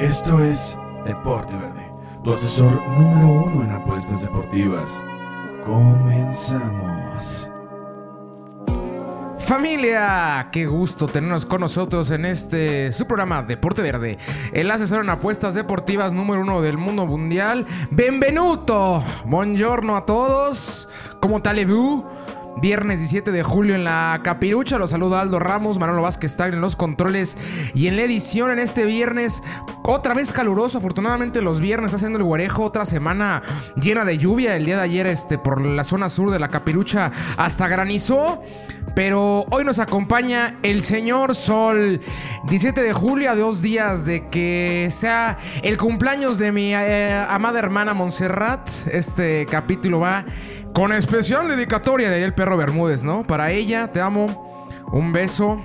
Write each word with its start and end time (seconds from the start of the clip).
Esto 0.00 0.44
es 0.44 0.76
Deporte 1.06 1.56
Verde, 1.56 1.90
tu 2.22 2.30
asesor 2.30 2.86
número 2.98 3.28
uno 3.28 3.64
en 3.64 3.70
apuestas 3.70 4.20
deportivas. 4.22 5.02
Comenzamos. 5.64 7.48
Familia, 9.38 10.50
qué 10.52 10.66
gusto 10.66 11.06
tenernos 11.06 11.46
con 11.46 11.62
nosotros 11.62 12.10
en 12.10 12.26
este 12.26 12.92
su 12.92 13.06
programa 13.06 13.42
Deporte 13.42 13.80
Verde, 13.80 14.18
el 14.52 14.70
asesor 14.70 15.02
en 15.02 15.08
apuestas 15.08 15.54
deportivas 15.54 16.12
número 16.12 16.42
uno 16.42 16.60
del 16.60 16.76
mundo 16.76 17.06
mundial. 17.06 17.64
Benvenuto, 17.90 19.02
buongiorno 19.24 19.96
a 19.96 20.04
todos, 20.04 20.90
¿cómo 21.22 21.40
tal 21.40 21.64
vous? 21.64 22.04
Viernes 22.58 23.00
17 23.00 23.32
de 23.32 23.42
julio 23.42 23.74
en 23.74 23.84
la 23.84 24.20
Capirucha. 24.24 24.78
Los 24.78 24.90
saluda 24.90 25.20
Aldo 25.20 25.38
Ramos, 25.38 25.78
Manolo 25.78 26.00
Vázquez 26.00 26.30
está 26.30 26.46
en 26.46 26.60
los 26.62 26.74
controles 26.74 27.36
y 27.74 27.86
en 27.86 27.96
la 27.96 28.02
edición 28.02 28.50
en 28.50 28.58
este 28.58 28.86
viernes. 28.86 29.42
Otra 29.82 30.14
vez 30.14 30.32
caluroso. 30.32 30.78
Afortunadamente 30.78 31.42
los 31.42 31.60
viernes 31.60 31.88
está 31.88 31.96
haciendo 31.96 32.18
el 32.18 32.24
guarejo. 32.24 32.64
Otra 32.64 32.86
semana 32.86 33.42
llena 33.78 34.06
de 34.06 34.16
lluvia. 34.16 34.56
El 34.56 34.64
día 34.64 34.76
de 34.76 34.82
ayer 34.82 35.06
este, 35.06 35.36
por 35.36 35.66
la 35.66 35.84
zona 35.84 36.08
sur 36.08 36.30
de 36.30 36.38
la 36.38 36.48
Capirucha 36.48 37.12
hasta 37.36 37.68
granizó. 37.68 38.42
Pero 38.96 39.44
hoy 39.50 39.62
nos 39.62 39.78
acompaña 39.78 40.58
el 40.62 40.82
señor 40.82 41.34
Sol. 41.34 42.00
17 42.44 42.82
de 42.82 42.94
julio, 42.94 43.30
a 43.30 43.34
dos 43.34 43.60
días 43.60 44.06
de 44.06 44.30
que 44.30 44.88
sea 44.90 45.36
el 45.62 45.76
cumpleaños 45.76 46.38
de 46.38 46.50
mi 46.50 46.74
eh, 46.74 47.12
amada 47.28 47.58
hermana 47.58 47.92
Montserrat. 47.92 48.70
Este 48.90 49.44
capítulo 49.50 50.00
va 50.00 50.24
con 50.72 50.94
especial 50.94 51.46
dedicatoria 51.46 52.08
de 52.08 52.24
El 52.24 52.32
Perro 52.32 52.56
Bermúdez, 52.56 53.04
¿no? 53.04 53.26
Para 53.26 53.52
ella, 53.52 53.92
te 53.92 54.00
amo, 54.00 54.80
un 54.90 55.12
beso 55.12 55.60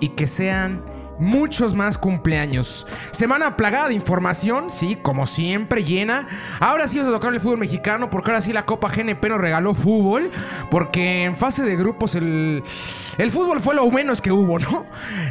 y 0.00 0.08
que 0.08 0.26
sean 0.26 0.82
muchos 1.20 1.74
más 1.74 1.98
cumpleaños. 1.98 2.86
Semana 3.12 3.56
plagada 3.56 3.88
de 3.88 3.94
información, 3.94 4.70
sí, 4.70 4.96
como 4.96 5.26
siempre, 5.26 5.84
llena. 5.84 6.26
Ahora 6.58 6.88
sí 6.88 6.98
vamos 6.98 7.12
a 7.12 7.16
tocar 7.16 7.32
el 7.32 7.40
fútbol 7.40 7.58
mexicano, 7.58 8.10
porque 8.10 8.30
ahora 8.30 8.40
sí 8.40 8.52
la 8.52 8.66
Copa 8.66 8.88
GNP 8.88 9.28
nos 9.28 9.40
regaló 9.40 9.74
fútbol, 9.74 10.30
porque 10.70 11.24
en 11.24 11.36
fase 11.36 11.62
de 11.62 11.76
grupos 11.76 12.14
el, 12.14 12.64
el 13.18 13.30
fútbol 13.30 13.60
fue 13.60 13.74
lo 13.74 13.88
menos 13.90 14.20
que 14.20 14.32
hubo, 14.32 14.58
¿no? 14.58 14.86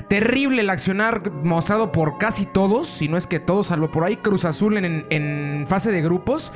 Terrible 0.08 0.62
el 0.62 0.70
accionar 0.70 1.32
mostrado 1.44 1.92
por 1.92 2.18
casi 2.18 2.46
todos, 2.46 2.88
si 2.88 3.08
no 3.08 3.18
es 3.18 3.28
que 3.28 3.40
todos, 3.40 3.68
salvo 3.68 3.92
por 3.92 4.04
ahí 4.04 4.18
Cruz 4.18 4.46
Azul 4.46 4.78
en, 4.78 5.06
en 5.10 5.66
fase 5.68 5.92
de 5.92 6.02
grupos. 6.02 6.54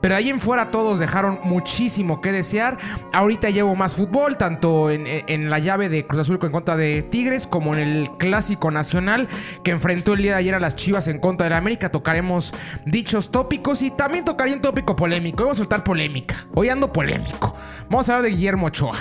Pero 0.00 0.16
ahí 0.16 0.30
en 0.30 0.40
fuera 0.40 0.72
todos 0.72 0.98
dejaron 0.98 1.38
muchísimo 1.44 2.20
que 2.20 2.32
desear. 2.32 2.76
Ahorita 3.12 3.50
llevo 3.50 3.76
más 3.76 3.94
fútbol, 3.94 4.36
tanto 4.36 4.90
en, 4.90 5.04
en 5.06 5.48
la 5.48 5.60
llave 5.60 5.88
de 5.88 6.08
Cruz 6.08 6.22
Azul 6.22 6.40
en 6.42 6.50
contra 6.50 6.76
de 6.76 7.02
Tigres, 7.02 7.46
como 7.46 7.76
en 7.76 7.80
el 7.80 8.10
clásico 8.18 8.71
nacional 8.72 9.28
que 9.62 9.70
enfrentó 9.70 10.14
el 10.14 10.22
día 10.22 10.32
de 10.32 10.38
ayer 10.38 10.54
a 10.54 10.60
las 10.60 10.76
Chivas 10.76 11.08
en 11.08 11.18
contra 11.18 11.44
de 11.44 11.50
la 11.50 11.58
América. 11.58 11.90
Tocaremos 11.90 12.52
dichos 12.86 13.30
tópicos 13.30 13.82
y 13.82 13.90
también 13.90 14.24
tocaría 14.24 14.54
un 14.54 14.62
tópico 14.62 14.96
polémico. 14.96 15.44
Vamos 15.44 15.58
a 15.58 15.60
soltar 15.60 15.84
polémica. 15.84 16.46
Hoy 16.54 16.68
ando 16.68 16.92
polémico. 16.92 17.54
Vamos 17.88 18.08
a 18.08 18.16
hablar 18.16 18.30
de 18.30 18.36
Guillermo 18.36 18.66
Ochoa. 18.66 18.96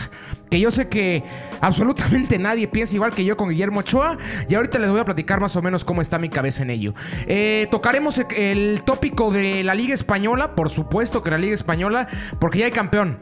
Que 0.50 0.60
yo 0.60 0.70
sé 0.70 0.90
que 0.90 1.24
absolutamente 1.62 2.38
nadie 2.38 2.68
piensa 2.68 2.96
igual 2.96 3.14
que 3.14 3.24
yo 3.24 3.38
con 3.38 3.50
Guillermo 3.50 3.80
Ochoa. 3.80 4.18
Y 4.50 4.56
ahorita 4.56 4.80
les 4.80 4.90
voy 4.90 5.00
a 5.00 5.06
platicar 5.06 5.40
más 5.40 5.56
o 5.56 5.62
menos 5.62 5.86
cómo 5.86 6.02
está 6.02 6.20
mi 6.20 6.30
cabeza 6.30 6.64
en 6.64 6.72
ello. 6.72 6.94
Eh, 7.26 7.68
tocaremos 7.72 8.22
el 8.36 8.84
tópico 8.84 9.32
de 9.32 9.64
la 9.64 9.74
Liga 9.74 9.94
Española. 9.94 10.56
Por 10.56 10.70
supuesto 10.70 11.24
que 11.24 11.32
la 11.32 11.38
Liga 11.38 11.54
Española. 11.54 12.08
Porque 12.40 12.60
ya 12.60 12.66
hay 12.66 12.72
campeón. 12.72 13.20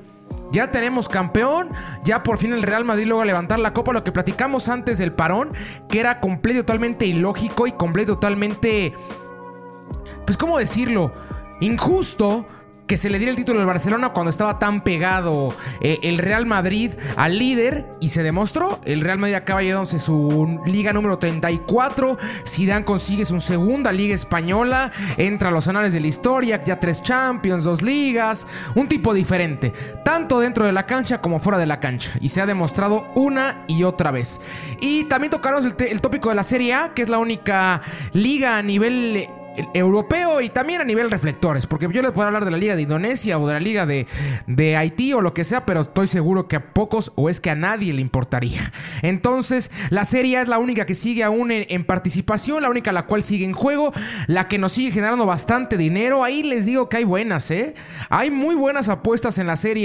Ya 0.52 0.72
tenemos 0.72 1.08
campeón, 1.08 1.70
ya 2.04 2.24
por 2.24 2.38
fin 2.38 2.54
el 2.54 2.64
Real 2.64 2.84
Madrid 2.84 3.06
logra 3.06 3.26
levantar 3.26 3.60
la 3.60 3.74
copa, 3.74 3.94
lo 3.94 4.04
que 4.04 4.12
platicamos 4.12 4.68
antes 4.68 4.98
del 4.98 5.14
parón, 5.14 5.54
que 5.88 6.00
era 6.00 6.20
completo 6.20 6.62
totalmente 6.62 7.06
ilógico 7.06 7.68
y 7.68 7.72
completo 7.72 8.16
totalmente, 8.16 8.94
pues 10.26 10.38
cómo 10.38 10.58
decirlo, 10.58 11.14
injusto 11.60 12.48
que 12.90 12.98
se 12.98 13.12
le 13.12 13.20
diera 13.20 13.30
el 13.30 13.38
título 13.38 13.60
al 13.60 13.68
Barcelona 13.68 14.10
cuando 14.10 14.32
estaba 14.32 14.58
tan 14.58 14.82
pegado 14.82 15.54
eh, 15.80 16.00
el 16.02 16.18
Real 16.18 16.48
Madrid 16.48 16.94
al 17.18 17.38
líder 17.38 17.86
y 18.00 18.10
se 18.10 18.24
demostró. 18.24 18.80
El 18.84 19.02
Real 19.02 19.20
Madrid 19.20 19.36
acaba 19.36 19.62
llevándose 19.62 20.00
su 20.00 20.60
liga 20.66 20.92
número 20.92 21.20
34. 21.20 22.18
Zidane 22.48 22.86
consigue 22.86 23.26
su 23.26 23.40
segunda 23.42 23.92
liga 23.92 24.16
española. 24.16 24.92
Entra 25.18 25.50
a 25.50 25.52
los 25.52 25.68
anales 25.68 25.94
de 25.94 26.00
la 26.00 26.08
historia. 26.08 26.64
Ya 26.64 26.80
tres 26.80 27.04
Champions, 27.04 27.64
dos 27.64 27.84
ligas. 27.84 28.48
Un 28.74 28.88
tipo 28.88 29.14
diferente. 29.14 29.72
Tanto 30.04 30.40
dentro 30.40 30.66
de 30.66 30.72
la 30.72 30.88
cancha 30.88 31.22
como 31.22 31.40
fuera 31.40 31.60
de 31.60 31.68
la 31.68 31.80
cancha. 31.80 32.14
Y 32.22 32.30
se 32.30 32.42
ha 32.42 32.48
demostrado 32.48 33.08
una 33.14 33.66
y 33.68 33.84
otra 33.84 34.10
vez. 34.10 34.42
Y 34.82 35.04
también 35.04 35.30
tocarnos 35.30 35.64
el, 35.64 35.76
el 35.78 36.02
tópico 36.02 36.30
de 36.30 36.36
la 36.36 36.44
Serie 36.44 36.74
A, 36.74 36.96
que 36.96 37.04
es 37.04 37.10
la 37.10 37.20
única 37.20 37.82
liga 38.14 38.58
a 38.58 38.64
nivel 38.64 39.30
europeo 39.74 40.42
y 40.42 40.50
también 40.50 40.82
a 40.82 40.84
nivel 40.84 41.12
reflectores, 41.12 41.66
porque 41.66 41.88
yo 41.92 42.02
les 42.02 42.12
puedo 42.12 42.28
hablar 42.28 42.46
de 42.46 42.52
la 42.52 42.58
Liga 42.58 42.76
de 42.76 42.82
Indonesia 42.84 43.40
o 43.40 43.48
de 43.48 43.54
la 43.54 43.60
Liga 43.60 43.86
de, 43.86 44.08
de 44.48 44.78
Haití 44.78 45.14
o 45.14 45.22
lo 45.22 45.34
que 45.34 45.44
sea, 45.44 45.66
pero 45.66 45.82
estoy 45.82 46.08
seguro 46.08 46.48
que 46.48 46.56
a 46.56 46.74
pocos 46.74 47.12
o 47.16 47.30
es 47.30 47.40
que 47.40 47.50
a 47.50 47.56
nadie 47.56 47.94
le 47.94 48.02
importaría. 48.02 48.62
Entonces, 49.02 49.72
la 49.90 50.06
serie 50.06 50.42
es 50.42 50.48
la 50.48 50.60
única 50.60 50.86
que 50.86 50.96
sigue 50.96 51.24
aún 51.24 51.52
en, 51.52 51.84
participación, 51.86 52.62
la 52.62 52.70
única 52.70 52.92
la 52.92 53.06
cual 53.06 53.24
sigue 53.24 53.46
en 53.46 53.54
juego, 53.54 53.92
la 54.28 54.48
que 54.48 54.58
nos 54.58 54.74
sigue 54.74 54.92
generando 54.92 55.26
bastante 55.26 55.78
dinero. 55.78 56.24
Ahí 56.24 56.44
les 56.44 56.66
digo 56.66 56.90
que 56.90 56.98
hay 56.98 57.04
buenas, 57.04 57.50
¿eh? 57.52 57.74
Hay 58.10 58.32
muy 58.32 58.56
buenas 58.56 58.90
apuestas 58.90 59.38
en 59.38 59.48
la 59.48 59.56
Serie. 59.56 59.80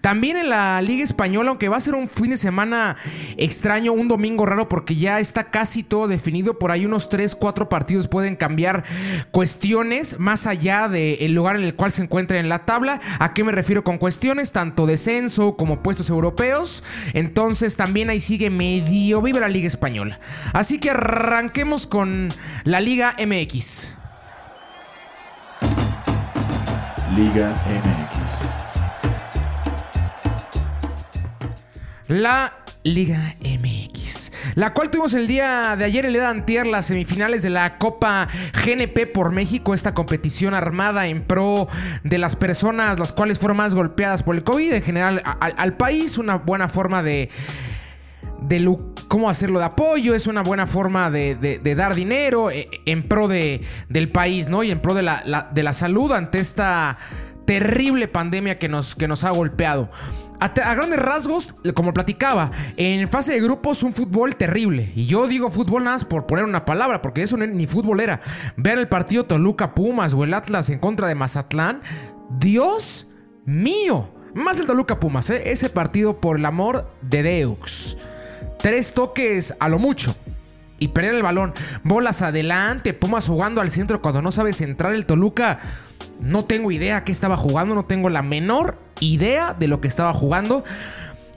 También 0.00 0.36
en 0.36 0.50
la 0.50 0.80
Liga 0.82 1.02
Española, 1.02 1.50
aunque 1.50 1.68
va 1.68 1.76
a 1.76 1.80
ser 1.80 1.94
un 1.94 2.08
fin 2.08 2.30
de 2.30 2.36
semana 2.36 2.96
extraño, 3.36 3.92
un 3.92 4.08
domingo 4.08 4.46
raro, 4.46 4.68
porque 4.68 4.96
ya 4.96 5.18
está 5.18 5.44
casi 5.50 5.82
todo 5.82 6.08
definido. 6.08 6.58
Por 6.58 6.70
ahí 6.70 6.86
unos 6.86 7.08
3, 7.08 7.34
4 7.34 7.68
partidos 7.68 8.06
pueden 8.06 8.36
cambiar 8.36 8.84
cuestiones 9.30 10.18
más 10.18 10.46
allá 10.46 10.88
del 10.88 11.32
lugar 11.32 11.56
en 11.56 11.62
el 11.62 11.74
cual 11.74 11.92
se 11.92 12.02
encuentra 12.02 12.38
en 12.38 12.48
la 12.48 12.64
tabla. 12.64 13.00
¿A 13.18 13.34
qué 13.34 13.44
me 13.44 13.52
refiero 13.52 13.84
con 13.84 13.98
cuestiones? 13.98 14.52
Tanto 14.52 14.86
descenso 14.86 15.56
como 15.56 15.82
puestos 15.82 16.10
europeos. 16.10 16.84
Entonces 17.14 17.76
también 17.76 18.10
ahí 18.10 18.20
sigue 18.20 18.50
medio 18.50 19.22
vive 19.22 19.40
la 19.40 19.48
Liga 19.48 19.66
Española. 19.66 20.20
Así 20.52 20.78
que 20.78 20.90
arranquemos 20.90 21.86
con 21.86 22.32
la 22.64 22.80
Liga 22.80 23.14
MX. 23.18 23.96
Liga 27.16 27.50
MX. 27.66 28.48
La 32.08 32.59
Liga 32.82 33.36
MX, 33.40 34.32
la 34.54 34.72
cual 34.72 34.90
tuvimos 34.90 35.12
el 35.12 35.26
día 35.26 35.76
de 35.76 35.84
ayer 35.84 36.06
el 36.06 36.18
Antier 36.20 36.66
las 36.66 36.86
semifinales 36.86 37.42
de 37.42 37.50
la 37.50 37.76
Copa 37.76 38.26
GNP 38.64 39.06
por 39.12 39.32
México, 39.32 39.74
esta 39.74 39.92
competición 39.92 40.54
armada 40.54 41.06
en 41.06 41.22
pro 41.22 41.68
de 42.04 42.18
las 42.18 42.36
personas 42.36 42.98
las 42.98 43.12
cuales 43.12 43.38
fueron 43.38 43.58
más 43.58 43.74
golpeadas 43.74 44.22
por 44.22 44.34
el 44.34 44.44
COVID, 44.44 44.72
en 44.72 44.82
general 44.82 45.22
al 45.24 45.76
país, 45.76 46.16
una 46.16 46.36
buena 46.36 46.68
forma 46.68 47.02
de 47.02 47.28
de 48.40 48.76
cómo 49.08 49.28
hacerlo 49.28 49.58
de 49.58 49.66
apoyo, 49.66 50.14
es 50.14 50.26
una 50.26 50.42
buena 50.42 50.66
forma 50.66 51.10
de, 51.10 51.34
de, 51.34 51.58
de 51.58 51.74
dar 51.74 51.94
dinero 51.94 52.50
en, 52.50 52.64
en 52.86 53.02
pro 53.06 53.28
de, 53.28 53.60
del 53.88 54.10
país, 54.10 54.48
¿no? 54.48 54.62
Y 54.62 54.70
en 54.70 54.80
pro 54.80 54.94
de 54.94 55.02
la, 55.02 55.50
de 55.52 55.62
la 55.62 55.72
salud 55.72 56.12
ante 56.12 56.38
esta 56.38 56.96
terrible 57.50 58.06
pandemia 58.06 58.60
que 58.60 58.68
nos, 58.68 58.94
que 58.94 59.08
nos 59.08 59.24
ha 59.24 59.30
golpeado. 59.30 59.90
A, 60.38 60.74
grandes 60.74 61.00
rasgos, 61.00 61.48
como 61.74 61.92
platicaba, 61.92 62.52
en 62.76 63.08
fase 63.08 63.32
de 63.32 63.40
grupos 63.40 63.82
un 63.82 63.92
fútbol 63.92 64.36
terrible. 64.36 64.92
Y 64.94 65.06
yo 65.06 65.26
digo 65.26 65.50
fútbol 65.50 65.82
nada 65.82 65.96
más 65.96 66.04
por 66.04 66.26
poner 66.26 66.44
una 66.44 66.64
palabra, 66.64 67.02
porque 67.02 67.22
eso 67.22 67.36
ni 67.36 67.66
fútbol 67.66 67.98
era. 67.98 68.20
Ver 68.56 68.78
el 68.78 68.86
partido 68.86 69.24
Toluca 69.26 69.74
Pumas 69.74 70.14
o 70.14 70.22
el 70.22 70.32
Atlas 70.32 70.70
en 70.70 70.78
contra 70.78 71.08
de 71.08 71.16
Mazatlán. 71.16 71.82
Dios 72.38 73.08
mío. 73.44 74.08
Más 74.32 74.60
el 74.60 74.66
Toluca 74.68 75.00
Pumas, 75.00 75.28
¿eh? 75.30 75.50
ese 75.50 75.70
partido 75.70 76.20
por 76.20 76.38
el 76.38 76.46
amor 76.46 76.88
de 77.02 77.42
Deux. 77.42 77.98
Tres 78.60 78.94
toques 78.94 79.56
a 79.58 79.68
lo 79.68 79.80
mucho. 79.80 80.14
Y 80.78 80.88
perder 80.88 81.16
el 81.16 81.22
balón. 81.24 81.52
Bolas 81.82 82.22
adelante. 82.22 82.94
Pumas 82.94 83.26
jugando 83.26 83.60
al 83.60 83.72
centro 83.72 84.00
cuando 84.00 84.22
no 84.22 84.30
sabes 84.30 84.60
entrar 84.60 84.94
el 84.94 85.04
Toluca. 85.04 85.58
No 86.20 86.44
tengo 86.44 86.70
idea 86.70 87.04
qué 87.04 87.12
estaba 87.12 87.36
jugando. 87.36 87.74
No 87.74 87.84
tengo 87.84 88.10
la 88.10 88.22
menor 88.22 88.78
idea 89.00 89.54
de 89.54 89.68
lo 89.68 89.80
que 89.80 89.88
estaba 89.88 90.12
jugando. 90.12 90.64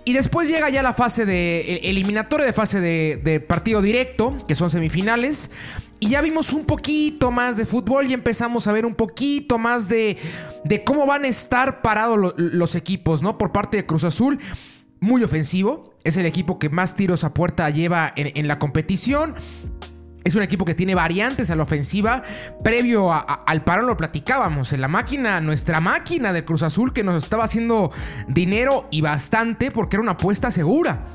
Y 0.06 0.14
después 0.14 0.50
llega 0.50 0.70
ya 0.70 0.84
la 0.84 0.94
fase 0.94 1.26
de 1.26 1.78
eliminatoria 1.84 2.46
de 2.46 2.52
fase 2.52 2.82
de, 2.82 3.40
partido 3.40 3.82
directo, 3.82 4.36
que 4.48 4.56
son 4.56 4.70
semifinales. 4.70 5.52
Y 6.00 6.10
ya 6.10 6.22
vimos 6.22 6.52
un 6.52 6.66
poquito 6.66 7.32
más 7.32 7.56
de 7.56 7.66
fútbol 7.66 8.10
y 8.10 8.14
empezamos 8.14 8.68
a 8.68 8.74
ver 8.74 8.86
un 8.86 8.96
poquito 8.96 9.58
más 9.58 9.88
de, 9.88 10.18
de 10.66 10.84
cómo 10.84 11.06
van 11.06 11.24
a 11.24 11.30
estar 11.30 11.82
parados 11.82 12.20
lo, 12.20 12.34
los 12.36 12.76
equipos, 12.76 13.22
¿no? 13.22 13.38
Por 13.38 13.54
parte 13.54 13.78
de 13.78 13.86
Cruz 13.86 14.04
Azul. 14.04 14.40
Muy 15.00 15.24
ofensivo. 15.24 15.94
Es 16.04 16.18
el 16.18 16.26
equipo 16.26 16.60
que 16.60 16.70
más 16.70 16.96
tiros 16.96 17.24
a 17.24 17.34
puerta 17.34 17.70
lleva 17.70 18.12
en 18.16 18.48
la 18.50 18.60
competición. 18.60 19.36
Es 20.24 20.36
un 20.36 20.42
equipo 20.42 20.64
que 20.64 20.74
tiene 20.74 20.96
variantes 20.96 21.52
a 21.52 21.56
la 21.56 21.64
ofensiva. 21.64 22.24
Previo 22.64 23.12
al 23.12 23.64
parón 23.64 23.88
lo 23.88 23.98
platicábamos. 23.98 24.72
En 24.72 24.82
la 24.82 24.88
máquina, 24.88 25.42
nuestra 25.42 25.82
máquina 25.82 26.32
de 26.32 26.46
Cruz 26.46 26.64
Azul 26.64 26.94
que 26.94 27.04
nos 27.04 27.24
estaba 27.24 27.44
haciendo 27.44 27.92
dinero 28.28 28.88
y 28.90 29.02
bastante 29.02 29.70
porque 29.70 29.98
era 29.98 30.04
una 30.04 30.14
apuesta 30.14 30.50
segura. 30.50 31.06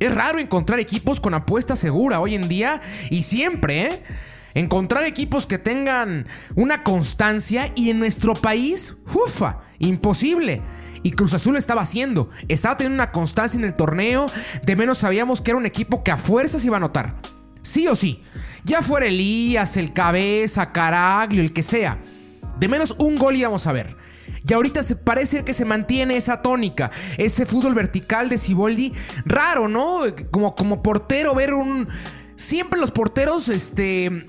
Es 0.00 0.12
raro 0.12 0.40
encontrar 0.40 0.80
equipos 0.80 1.20
con 1.20 1.32
apuesta 1.32 1.76
segura 1.76 2.18
hoy 2.18 2.34
en 2.34 2.48
día 2.48 2.80
y 3.08 3.22
siempre, 3.22 3.82
¿eh? 3.82 4.02
Encontrar 4.54 5.04
equipos 5.04 5.46
que 5.46 5.58
tengan 5.58 6.26
una 6.56 6.82
constancia 6.82 7.72
y 7.74 7.88
en 7.88 7.98
nuestro 8.00 8.34
país, 8.34 8.94
ufa, 9.14 9.60
imposible. 9.78 10.60
Y 11.04 11.12
Cruz 11.12 11.34
Azul 11.34 11.56
estaba 11.56 11.82
haciendo. 11.82 12.30
Estaba 12.48 12.76
teniendo 12.76 12.96
una 12.96 13.12
constancia 13.12 13.56
en 13.58 13.64
el 13.64 13.74
torneo. 13.74 14.30
De 14.64 14.76
menos 14.76 14.98
sabíamos 14.98 15.40
que 15.40 15.52
era 15.52 15.58
un 15.58 15.66
equipo 15.66 16.04
que 16.04 16.10
a 16.10 16.16
fuerzas 16.16 16.64
iba 16.64 16.76
a 16.76 16.78
anotar. 16.78 17.16
Sí 17.62 17.86
o 17.86 17.96
sí. 17.96 18.22
Ya 18.64 18.82
fuera 18.82 19.06
Elías, 19.06 19.76
el 19.76 19.92
Cabeza, 19.92 20.72
Caraglio, 20.72 21.42
el 21.42 21.52
que 21.52 21.62
sea. 21.62 21.98
De 22.58 22.68
menos 22.68 22.94
un 22.98 23.16
gol 23.16 23.36
íbamos 23.36 23.66
a 23.66 23.72
ver. 23.72 23.96
Y 24.46 24.52
ahorita 24.52 24.82
se 24.82 24.96
parece 24.96 25.44
que 25.44 25.54
se 25.54 25.64
mantiene 25.64 26.16
esa 26.16 26.42
tónica, 26.42 26.90
ese 27.16 27.46
fútbol 27.46 27.74
vertical 27.74 28.28
de 28.28 28.38
Siboldi. 28.38 28.92
Raro, 29.24 29.68
¿no? 29.68 30.02
Como, 30.30 30.54
como 30.54 30.82
portero 30.82 31.34
ver 31.34 31.54
un... 31.54 31.88
Siempre 32.34 32.80
los 32.80 32.90
porteros, 32.90 33.48
este, 33.48 34.26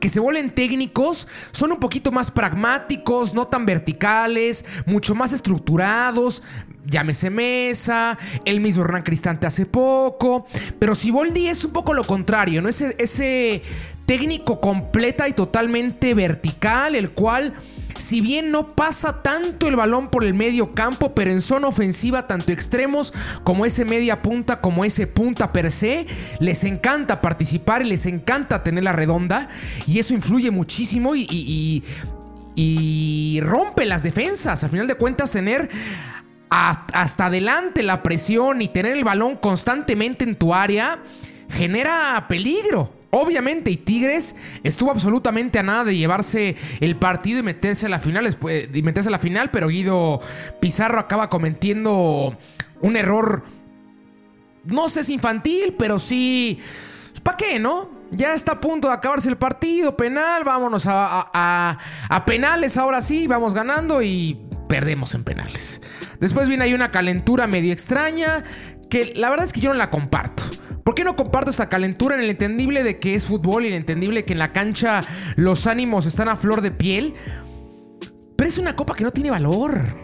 que 0.00 0.08
se 0.08 0.20
vuelven 0.20 0.54
técnicos 0.54 1.28
son 1.50 1.72
un 1.72 1.80
poquito 1.80 2.12
más 2.12 2.30
pragmáticos, 2.30 3.34
no 3.34 3.46
tan 3.48 3.66
verticales, 3.66 4.64
mucho 4.86 5.14
más 5.14 5.32
estructurados. 5.32 6.42
Llámese 6.86 7.28
Mesa, 7.28 8.16
el 8.44 8.60
mismo 8.60 8.84
Hernán 8.84 9.02
Cristante 9.02 9.46
hace 9.46 9.66
poco. 9.66 10.46
Pero 10.78 10.94
Siboldi 10.94 11.48
es 11.48 11.64
un 11.64 11.72
poco 11.72 11.92
lo 11.92 12.04
contrario, 12.04 12.62
¿no? 12.62 12.68
Ese, 12.68 12.94
ese 12.98 13.62
técnico 14.06 14.58
completa 14.60 15.28
y 15.28 15.32
totalmente 15.32 16.14
vertical, 16.14 16.94
el 16.94 17.10
cual 17.10 17.52
si 17.98 18.20
bien 18.20 18.50
no 18.50 18.68
pasa 18.68 19.22
tanto 19.22 19.68
el 19.68 19.76
balón 19.76 20.08
por 20.08 20.24
el 20.24 20.34
medio 20.34 20.74
campo, 20.74 21.14
pero 21.14 21.30
en 21.30 21.42
zona 21.42 21.68
ofensiva, 21.68 22.26
tanto 22.26 22.52
extremos 22.52 23.12
como 23.44 23.66
ese 23.66 23.84
media 23.84 24.22
punta, 24.22 24.60
como 24.60 24.84
ese 24.84 25.06
punta 25.06 25.52
per 25.52 25.70
se, 25.70 26.06
les 26.40 26.64
encanta 26.64 27.20
participar 27.20 27.82
y 27.82 27.88
les 27.88 28.06
encanta 28.06 28.62
tener 28.62 28.84
la 28.84 28.92
redonda. 28.92 29.48
Y 29.86 29.98
eso 29.98 30.14
influye 30.14 30.50
muchísimo 30.50 31.14
y, 31.14 31.82
y, 32.54 33.40
rompe 33.40 33.84
las 33.84 34.02
defensas. 34.02 34.64
Al 34.64 34.70
final 34.70 34.86
de 34.86 34.94
cuentas, 34.94 35.32
tener 35.32 35.68
hasta 36.50 37.26
adelante 37.26 37.82
la 37.82 38.02
presión 38.02 38.62
y 38.62 38.68
tener 38.68 38.96
el 38.96 39.04
balón 39.04 39.36
constantemente 39.36 40.24
en 40.24 40.36
tu 40.36 40.54
área 40.54 41.02
genera 41.50 42.26
peligro. 42.28 42.97
Obviamente, 43.10 43.70
y 43.70 43.78
Tigres 43.78 44.36
estuvo 44.62 44.90
absolutamente 44.90 45.58
a 45.58 45.62
nada 45.62 45.84
de 45.84 45.96
llevarse 45.96 46.56
el 46.80 46.96
partido 46.96 47.40
y 47.40 47.42
meterse 47.42 47.86
a 47.86 47.88
la 47.88 48.00
final, 48.00 48.26
y 48.26 48.88
a 48.88 49.10
la 49.10 49.18
final, 49.18 49.50
pero 49.50 49.68
Guido 49.68 50.20
Pizarro 50.60 51.00
acaba 51.00 51.30
cometiendo 51.30 52.36
un 52.82 52.96
error. 52.96 53.44
No 54.64 54.90
sé 54.90 55.04
si 55.04 55.14
infantil, 55.14 55.74
pero 55.78 55.98
sí. 55.98 56.60
¿Para 57.22 57.38
qué, 57.38 57.58
no? 57.58 57.90
Ya 58.10 58.34
está 58.34 58.52
a 58.52 58.60
punto 58.60 58.88
de 58.88 58.94
acabarse 58.94 59.28
el 59.28 59.36
partido, 59.36 59.96
penal, 59.96 60.44
vámonos 60.44 60.84
a, 60.86 61.78
a 62.08 62.24
penales, 62.26 62.76
ahora 62.76 63.02
sí, 63.02 63.26
vamos 63.26 63.54
ganando 63.54 64.02
y 64.02 64.38
perdemos 64.68 65.14
en 65.14 65.24
penales. 65.24 65.80
Después 66.20 66.48
viene 66.48 66.64
ahí 66.64 66.74
una 66.74 66.90
calentura 66.90 67.46
medio 67.46 67.72
extraña, 67.72 68.44
que 68.90 69.12
la 69.16 69.30
verdad 69.30 69.46
es 69.46 69.52
que 69.52 69.60
yo 69.60 69.70
no 69.72 69.78
la 69.78 69.90
comparto. 69.90 70.42
¿Por 70.88 70.94
qué 70.94 71.04
no 71.04 71.16
comparto 71.16 71.50
esta 71.50 71.68
calentura 71.68 72.14
en 72.14 72.22
el 72.22 72.30
entendible 72.30 72.82
de 72.82 72.96
que 72.96 73.14
es 73.14 73.26
fútbol 73.26 73.66
y 73.66 73.68
el 73.68 73.74
entendible 73.74 74.24
que 74.24 74.32
en 74.32 74.38
la 74.38 74.54
cancha 74.54 75.04
los 75.36 75.66
ánimos 75.66 76.06
están 76.06 76.30
a 76.30 76.36
flor 76.36 76.62
de 76.62 76.70
piel? 76.70 77.12
Pero 78.36 78.48
es 78.48 78.56
una 78.56 78.74
copa 78.74 78.94
que 78.94 79.04
no 79.04 79.10
tiene 79.10 79.30
valor. 79.30 79.94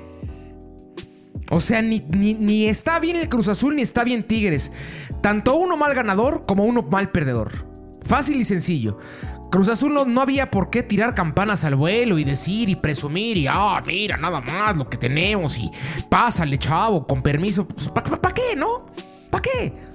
O 1.51 1.59
sea, 1.63 1.81
ni, 1.81 2.01
ni, 2.01 2.67
está 2.67 2.99
bien 2.99 3.17
el 3.17 3.31
Cruz 3.31 3.49
Azul 3.49 3.77
ni 3.77 3.81
está 3.81 4.05
bien 4.05 4.25
Tigres. 4.25 4.73
Tanto 5.23 5.57
uno 5.57 5.79
mal 5.79 5.95
ganador 5.95 6.43
como 6.47 6.67
uno 6.67 6.83
mal 6.83 7.11
perdedor. 7.11 7.67
Fácil 8.03 8.39
y 8.39 8.45
sencillo. 8.45 8.99
Cruz 9.51 9.69
Azul 9.69 9.95
no, 10.07 10.21
había 10.21 10.51
por 10.51 10.69
qué 10.69 10.83
tirar 10.83 11.15
campanas 11.15 11.65
al 11.65 11.77
vuelo 11.77 12.19
y 12.19 12.25
decir 12.25 12.69
y 12.69 12.77
presumir 12.77 13.39
y, 13.39 13.47
ah, 13.47 13.83
mira, 13.87 14.19
nada 14.19 14.43
más 14.43 14.77
lo 14.77 14.87
que 14.87 14.99
tenemos 14.99 15.57
y 15.57 15.71
pásale, 16.11 16.59
chavo, 16.59 17.07
con 17.07 17.23
permiso. 17.23 17.67
Pues, 17.67 17.89
¿Para 17.89 18.35
qué, 18.35 18.55
no? 18.55 18.85
¿Para 19.31 19.41
qué? 19.41 19.94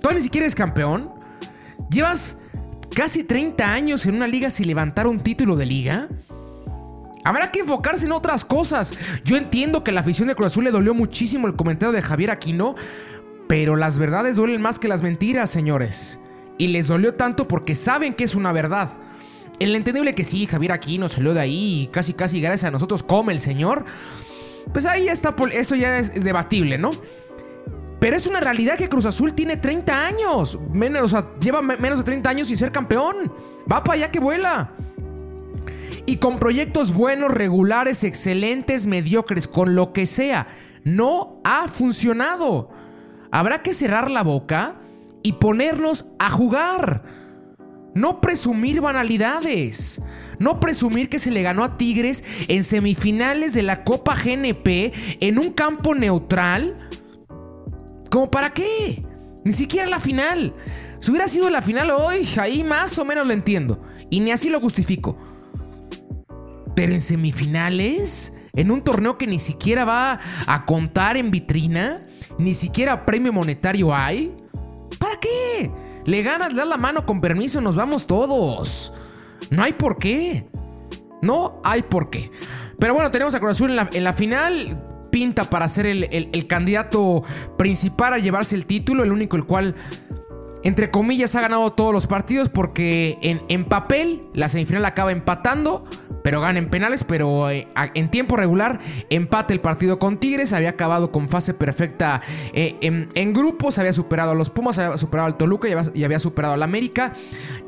Tú 0.00 0.10
ni 0.12 0.20
siquiera 0.20 0.46
eres 0.46 0.54
campeón. 0.54 1.12
Llevas 1.90 2.38
casi 2.94 3.24
30 3.24 3.72
años 3.72 4.06
en 4.06 4.16
una 4.16 4.26
liga 4.26 4.50
sin 4.50 4.66
levantar 4.66 5.06
un 5.06 5.20
título 5.20 5.56
de 5.56 5.66
liga. 5.66 6.08
Habrá 7.24 7.50
que 7.50 7.60
enfocarse 7.60 8.06
en 8.06 8.12
otras 8.12 8.44
cosas. 8.44 8.94
Yo 9.24 9.36
entiendo 9.36 9.84
que 9.84 9.92
la 9.92 10.00
afición 10.00 10.28
de 10.28 10.34
Cruz 10.34 10.48
Azul 10.48 10.64
le 10.64 10.70
dolió 10.70 10.94
muchísimo 10.94 11.46
el 11.46 11.56
comentario 11.56 11.92
de 11.92 12.02
Javier 12.02 12.30
Aquino, 12.30 12.74
pero 13.48 13.76
las 13.76 13.98
verdades 13.98 14.36
duelen 14.36 14.62
más 14.62 14.78
que 14.78 14.88
las 14.88 15.02
mentiras, 15.02 15.50
señores. 15.50 16.20
Y 16.58 16.68
les 16.68 16.88
dolió 16.88 17.14
tanto 17.14 17.46
porque 17.46 17.74
saben 17.74 18.14
que 18.14 18.24
es 18.24 18.34
una 18.34 18.52
verdad. 18.52 18.90
El 19.58 19.74
entendible 19.74 20.14
que 20.14 20.24
sí, 20.24 20.46
Javier 20.46 20.72
Aquino 20.72 21.08
salió 21.08 21.34
de 21.34 21.40
ahí 21.40 21.82
y 21.82 21.86
casi 21.88 22.14
casi 22.14 22.40
gracias 22.40 22.64
a 22.64 22.70
nosotros 22.70 23.02
come 23.02 23.32
el 23.32 23.40
señor. 23.40 23.84
Pues 24.72 24.86
ahí 24.86 25.08
está, 25.08 25.34
eso 25.52 25.74
ya 25.74 25.98
es 25.98 26.22
debatible, 26.22 26.78
¿no? 26.78 26.92
Pero 28.00 28.16
es 28.16 28.26
una 28.26 28.40
realidad 28.40 28.76
que 28.76 28.88
Cruz 28.88 29.06
Azul 29.06 29.34
tiene 29.34 29.56
30 29.56 30.06
años. 30.06 30.58
Menos, 30.72 31.16
lleva 31.40 31.62
menos 31.62 31.98
de 31.98 32.04
30 32.04 32.30
años 32.30 32.48
sin 32.48 32.56
ser 32.56 32.70
campeón. 32.70 33.32
Va 33.70 33.82
para 33.82 33.94
allá 33.94 34.10
que 34.10 34.20
vuela. 34.20 34.72
Y 36.06 36.16
con 36.16 36.38
proyectos 36.38 36.94
buenos, 36.94 37.30
regulares, 37.30 38.04
excelentes, 38.04 38.86
mediocres, 38.86 39.46
con 39.46 39.74
lo 39.74 39.92
que 39.92 40.06
sea, 40.06 40.46
no 40.84 41.40
ha 41.44 41.68
funcionado. 41.68 42.70
Habrá 43.30 43.62
que 43.62 43.74
cerrar 43.74 44.10
la 44.10 44.22
boca 44.22 44.76
y 45.22 45.32
ponernos 45.32 46.06
a 46.18 46.30
jugar. 46.30 47.02
No 47.94 48.20
presumir 48.20 48.80
banalidades. 48.80 50.00
No 50.38 50.60
presumir 50.60 51.08
que 51.08 51.18
se 51.18 51.32
le 51.32 51.42
ganó 51.42 51.64
a 51.64 51.76
Tigres 51.76 52.24
en 52.46 52.62
semifinales 52.62 53.52
de 53.54 53.64
la 53.64 53.82
Copa 53.82 54.14
GNP 54.14 54.92
en 55.20 55.38
un 55.38 55.52
campo 55.52 55.94
neutral 55.94 56.87
¿Cómo 58.10 58.30
para 58.30 58.52
qué? 58.52 59.04
Ni 59.44 59.52
siquiera 59.52 59.86
la 59.86 60.00
final. 60.00 60.54
Si 60.98 61.10
hubiera 61.10 61.28
sido 61.28 61.48
la 61.50 61.62
final 61.62 61.90
hoy, 61.90 62.28
ahí 62.40 62.64
más 62.64 62.98
o 62.98 63.04
menos 63.04 63.26
lo 63.26 63.32
entiendo. 63.32 63.80
Y 64.10 64.20
ni 64.20 64.32
así 64.32 64.48
lo 64.48 64.60
justifico. 64.60 65.16
Pero 66.74 66.92
en 66.92 67.00
semifinales, 67.00 68.32
en 68.54 68.70
un 68.70 68.82
torneo 68.82 69.18
que 69.18 69.26
ni 69.26 69.38
siquiera 69.38 69.84
va 69.84 70.20
a 70.46 70.62
contar 70.62 71.16
en 71.16 71.30
vitrina, 71.30 72.06
ni 72.38 72.54
siquiera 72.54 73.04
premio 73.04 73.32
monetario 73.32 73.94
hay. 73.94 74.34
¿Para 74.98 75.18
qué? 75.20 75.70
Le 76.04 76.22
ganas, 76.22 76.54
das 76.54 76.66
la 76.66 76.76
mano 76.76 77.04
con 77.04 77.20
permiso, 77.20 77.60
nos 77.60 77.76
vamos 77.76 78.06
todos. 78.06 78.92
No 79.50 79.62
hay 79.62 79.74
por 79.74 79.98
qué. 79.98 80.48
No 81.20 81.60
hay 81.64 81.82
por 81.82 82.10
qué. 82.10 82.30
Pero 82.78 82.94
bueno, 82.94 83.10
tenemos 83.10 83.34
a 83.34 83.40
Cruz 83.40 83.60
en 83.60 84.04
la 84.04 84.12
final 84.12 84.97
pinta 85.18 85.50
para 85.50 85.68
ser 85.68 85.86
el, 85.86 86.46
candidato 86.46 87.24
principal 87.56 88.12
a 88.12 88.18
llevarse 88.18 88.54
el 88.54 88.66
título, 88.66 89.02
el 89.02 89.10
único 89.10 89.36
el 89.36 89.46
cual 89.46 89.74
entre 90.62 90.92
comillas, 90.92 91.34
ha 91.34 91.40
ganado 91.40 91.72
todos 91.72 91.92
los 91.92 92.06
partidos 92.06 92.48
porque 92.48 93.18
en, 93.20 93.42
en, 93.48 93.64
papel 93.64 94.22
la 94.34 94.48
semifinal 94.48 94.84
acaba 94.84 95.10
empatando, 95.10 95.82
pero 96.22 96.40
gana 96.40 96.60
en 96.60 96.68
penales, 96.70 97.02
pero 97.02 97.50
eh, 97.50 97.66
en 97.94 98.10
tiempo 98.10 98.36
regular 98.36 98.78
empate 99.10 99.54
el 99.54 99.60
partido 99.60 99.98
con 99.98 100.18
Tigres, 100.18 100.52
había 100.52 100.70
acabado 100.70 101.10
con 101.10 101.28
fase 101.28 101.52
perfecta 101.52 102.20
eh, 102.52 102.76
en, 102.80 103.32
grupos, 103.32 103.80
había 103.80 103.92
superado 103.92 104.32
a 104.32 104.34
los 104.36 104.50
Pumas, 104.50 104.78
había 104.78 104.96
superado 104.98 105.26
al 105.26 105.36
Toluca 105.36 105.68
y 105.68 105.72
había, 105.72 105.90
y 105.94 106.04
había 106.04 106.20
superado 106.20 106.54
al 106.54 106.62
América, 106.62 107.12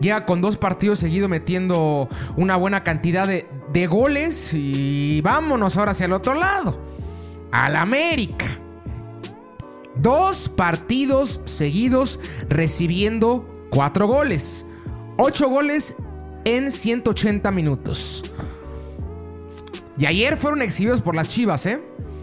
llega 0.01 0.25
con 0.25 0.41
dos 0.41 0.57
partidos 0.57 1.01
seguidos 1.01 1.29
metiendo 1.29 2.09
una 2.37 2.55
buena 2.57 2.85
cantidad 2.85 3.27
de, 3.27 3.49
de 3.73 3.87
goles 3.89 4.53
y 4.55 5.21
vámonos 5.23 5.77
ahora 5.77 5.93
hacia 5.93 6.07
el 6.07 6.13
otro 6.13 6.35
lado 6.35 6.90
al 7.53 7.77
América. 7.77 8.47
Dos 9.97 10.49
partidos 10.49 11.41
seguidos 11.45 12.21
recibiendo 12.49 13.47
cuatro 13.71 14.07
goles. 14.07 14.67
Ocho 15.19 15.49
goles 15.49 15.97
en 16.45 16.71
180 16.71 17.51
minutos. 17.51 18.25
Y 19.99 20.07
ayer 20.07 20.37
fueron 20.37 20.63
exhibidos 20.63 21.03
por 21.03 21.15
las 21.15 21.29
Chivas, 21.29 21.67
¿eh? 21.67 21.83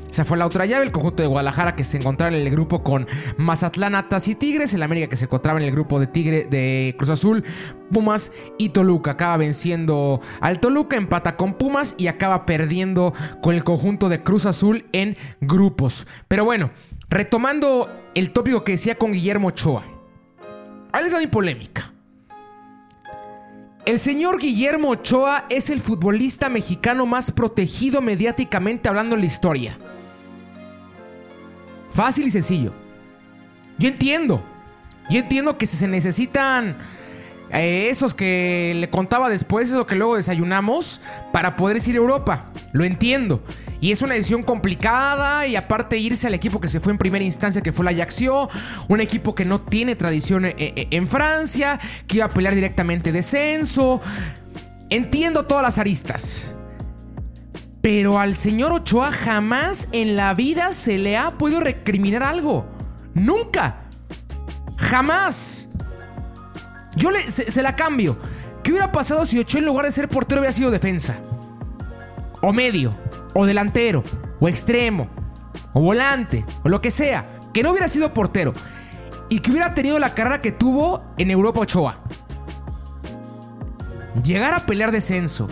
Se 0.09 0.25
fue 0.25 0.37
la 0.37 0.45
otra 0.45 0.65
llave, 0.65 0.85
el 0.85 0.91
conjunto 0.91 1.21
de 1.21 1.27
Guadalajara 1.27 1.75
que 1.75 1.83
se 1.83 1.97
encontraba 1.97 2.35
en 2.35 2.41
el 2.41 2.49
grupo 2.49 2.83
con 2.83 3.07
Mazatlán, 3.37 3.95
Atas 3.95 4.27
y 4.27 4.35
Tigres, 4.35 4.73
el 4.73 4.83
América 4.83 5.07
que 5.07 5.17
se 5.17 5.25
encontraba 5.25 5.59
en 5.59 5.65
el 5.65 5.71
grupo 5.71 5.99
de 5.99 6.07
Tigre 6.07 6.45
de 6.45 6.95
Cruz 6.97 7.09
Azul, 7.09 7.43
Pumas 7.91 8.31
y 8.57 8.69
Toluca. 8.69 9.11
Acaba 9.11 9.37
venciendo 9.37 10.21
al 10.39 10.59
Toluca, 10.59 10.97
empata 10.97 11.35
con 11.35 11.53
Pumas 11.53 11.95
y 11.97 12.07
acaba 12.07 12.45
perdiendo 12.45 13.13
con 13.41 13.55
el 13.55 13.63
conjunto 13.63 14.09
de 14.09 14.23
Cruz 14.23 14.45
Azul 14.45 14.85
en 14.91 15.17
grupos. 15.41 16.07
Pero 16.27 16.45
bueno, 16.45 16.71
retomando 17.09 17.89
el 18.15 18.31
tópico 18.31 18.63
que 18.63 18.73
decía 18.73 18.95
con 18.95 19.11
Guillermo 19.11 19.49
Ochoa. 19.49 19.83
Ahí 20.91 21.03
les 21.03 21.11
doy 21.11 21.27
polémica. 21.27 21.93
El 23.85 23.99
señor 23.99 24.37
Guillermo 24.39 24.89
Ochoa 24.89 25.45
es 25.49 25.69
el 25.69 25.79
futbolista 25.79 26.49
mexicano 26.49 27.05
más 27.05 27.31
protegido 27.31 28.01
mediáticamente 28.01 28.89
hablando 28.89 29.15
en 29.15 29.21
la 29.21 29.27
historia. 29.27 29.77
Fácil 31.97 32.27
y 32.27 32.31
sencillo. 32.31 32.73
Yo 33.79 33.89
entiendo. 33.89 34.45
Yo 35.09 35.17
entiendo 35.17 35.57
que 35.57 35.65
se 35.65 35.87
necesitan 35.87 36.77
Eh, 37.53 37.87
esos 37.89 38.13
que 38.13 38.73
le 38.75 38.89
contaba 38.89 39.29
después, 39.29 39.69
eso 39.69 39.85
que 39.85 39.95
luego 39.95 40.17
desayunamos, 40.17 40.99
para 41.31 41.55
poder 41.55 41.77
ir 41.87 41.95
a 41.95 41.97
Europa. 41.97 42.51
Lo 42.73 42.83
entiendo. 42.83 43.41
Y 43.79 43.93
es 43.93 44.01
una 44.01 44.15
decisión 44.15 44.43
complicada 44.43 45.47
y 45.47 45.55
aparte 45.55 45.97
irse 45.97 46.27
al 46.27 46.33
equipo 46.33 46.59
que 46.59 46.67
se 46.67 46.81
fue 46.81 46.91
en 46.91 46.97
primera 46.97 47.23
instancia, 47.23 47.61
que 47.61 47.71
fue 47.71 47.85
la 47.85 47.91
Ajaccio, 47.91 48.49
un 48.89 48.99
equipo 48.99 49.33
que 49.33 49.45
no 49.45 49.61
tiene 49.61 49.95
tradición 49.95 50.43
eh, 50.43 50.55
eh, 50.57 50.87
en 50.91 51.07
Francia, 51.07 51.79
que 52.05 52.17
iba 52.17 52.25
a 52.25 52.29
pelear 52.29 52.53
directamente 52.53 53.13
descenso. 53.13 54.01
Entiendo 54.89 55.45
todas 55.45 55.63
las 55.63 55.77
aristas. 55.77 56.53
Pero 57.87 58.19
al 58.19 58.35
señor 58.35 58.73
Ochoa 58.73 59.13
jamás 59.13 59.87
en 59.93 60.17
la 60.17 60.33
vida 60.33 60.73
se 60.73 60.97
le 60.97 61.15
ha 61.15 61.31
podido 61.37 61.61
recriminar 61.61 62.21
algo. 62.21 62.65
Nunca. 63.13 63.85
Jamás. 64.75 65.69
Yo 66.97 67.11
le, 67.11 67.21
se, 67.21 67.61
la 67.61 67.77
cambio. 67.77 68.17
¿Qué 68.61 68.71
hubiera 68.71 68.91
pasado 68.91 69.25
si 69.25 69.39
Ochoa 69.39 69.59
en 69.59 69.67
lugar 69.67 69.85
de 69.85 69.93
ser 69.93 70.09
portero 70.09 70.41
hubiera 70.41 70.51
sido 70.51 70.69
defensa? 70.69 71.15
O 72.41 72.51
medio, 72.51 72.93
o 73.33 73.45
delantero, 73.45 74.03
o 74.41 74.49
extremo, 74.49 75.07
o 75.71 75.79
volante, 75.79 76.45
o 76.65 76.67
lo 76.67 76.81
que 76.81 76.91
sea. 76.91 77.25
Que 77.53 77.63
no 77.63 77.71
hubiera 77.71 77.87
sido 77.87 78.13
portero. 78.13 78.53
Y 79.29 79.39
que 79.39 79.51
hubiera 79.51 79.73
tenido 79.73 79.97
la 79.97 80.13
carrera 80.13 80.41
que 80.41 80.51
tuvo 80.51 81.05
en 81.17 81.31
Europa 81.31 81.61
Ochoa. 81.61 82.01
Llegar 84.25 84.53
a 84.53 84.65
pelear 84.65 84.91
descenso. 84.91 85.47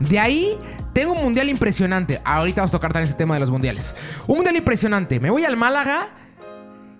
De 0.00 0.18
ahí 0.18 0.58
tengo 0.96 1.12
un 1.12 1.22
mundial 1.22 1.50
impresionante. 1.50 2.22
Ahorita 2.24 2.62
vamos 2.62 2.70
a 2.70 2.78
tocar 2.78 2.90
también 2.90 3.08
ese 3.08 3.18
tema 3.18 3.34
de 3.34 3.40
los 3.40 3.50
mundiales. 3.50 3.94
Un 4.26 4.36
mundial 4.36 4.56
impresionante. 4.56 5.20
Me 5.20 5.28
voy 5.28 5.44
al 5.44 5.54
Málaga 5.54 6.08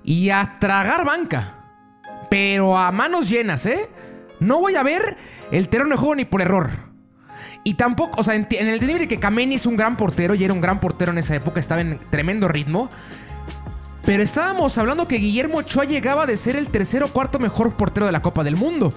y 0.04 0.28
a 0.28 0.58
tragar 0.60 1.06
banca. 1.06 1.64
Pero 2.28 2.76
a 2.76 2.92
manos 2.92 3.26
llenas, 3.26 3.64
¿eh? 3.64 3.88
No 4.38 4.60
voy 4.60 4.74
a 4.74 4.82
ver 4.82 5.16
el 5.50 5.70
terreno 5.70 5.92
de 5.92 5.96
juego 5.96 6.14
ni 6.14 6.26
por 6.26 6.42
error. 6.42 6.68
Y 7.64 7.72
tampoco, 7.72 8.20
o 8.20 8.22
sea, 8.22 8.34
en, 8.34 8.46
el 8.50 8.80
de 8.80 9.08
que 9.08 9.18
Kameni 9.18 9.54
es 9.54 9.64
un 9.64 9.78
gran 9.78 9.96
portero 9.96 10.34
y 10.34 10.44
era 10.44 10.52
un 10.52 10.60
gran 10.60 10.78
portero 10.78 11.10
en 11.10 11.16
esa 11.16 11.34
época, 11.34 11.58
estaba 11.58 11.80
en 11.80 11.98
tremendo 12.10 12.48
ritmo. 12.48 12.90
Pero 14.04 14.22
estábamos 14.22 14.76
hablando 14.76 15.08
que 15.08 15.16
Guillermo 15.16 15.56
Ochoa 15.56 15.86
llegaba 15.86 16.26
de 16.26 16.36
ser 16.36 16.56
el 16.56 16.68
tercer 16.68 17.02
o 17.02 17.10
cuarto 17.14 17.38
mejor 17.38 17.78
portero 17.78 18.04
de 18.04 18.12
la 18.12 18.20
Copa 18.20 18.44
del 18.44 18.56
Mundo. 18.56 18.92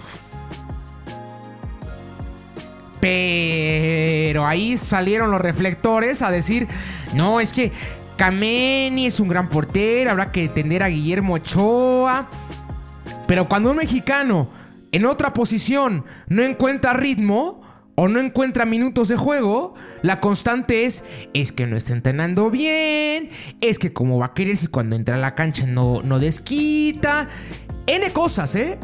Pero 2.99 3.88
ahí 4.37 4.77
salieron 4.77 5.31
los 5.31 5.41
reflectores 5.41 6.21
a 6.21 6.31
decir, 6.31 6.67
no, 7.13 7.39
es 7.39 7.53
que 7.53 7.71
Kameni 8.17 9.05
es 9.05 9.19
un 9.19 9.29
gran 9.29 9.49
portero, 9.49 10.11
habrá 10.11 10.31
que 10.31 10.49
tender 10.49 10.83
a 10.83 10.89
Guillermo 10.89 11.35
Ochoa. 11.35 12.29
Pero 13.27 13.47
cuando 13.47 13.71
un 13.71 13.77
mexicano 13.77 14.49
en 14.91 15.05
otra 15.05 15.33
posición 15.33 16.03
no 16.27 16.43
encuentra 16.43 16.93
ritmo 16.93 17.61
o 17.95 18.07
no 18.07 18.19
encuentra 18.19 18.65
minutos 18.65 19.07
de 19.07 19.17
juego, 19.17 19.73
la 20.01 20.19
constante 20.19 20.85
es, 20.85 21.03
es 21.33 21.51
que 21.51 21.67
no 21.67 21.77
está 21.77 21.93
entrenando 21.93 22.49
bien, 22.49 23.29
es 23.61 23.77
que 23.77 23.93
como 23.93 24.17
va 24.17 24.27
a 24.27 24.33
querer 24.33 24.57
si 24.57 24.67
cuando 24.67 24.95
entra 24.95 25.15
a 25.15 25.19
la 25.19 25.35
cancha 25.35 25.65
no, 25.67 26.01
no 26.03 26.19
desquita. 26.19 27.27
N 27.87 28.11
cosas, 28.11 28.55
¿eh? 28.55 28.79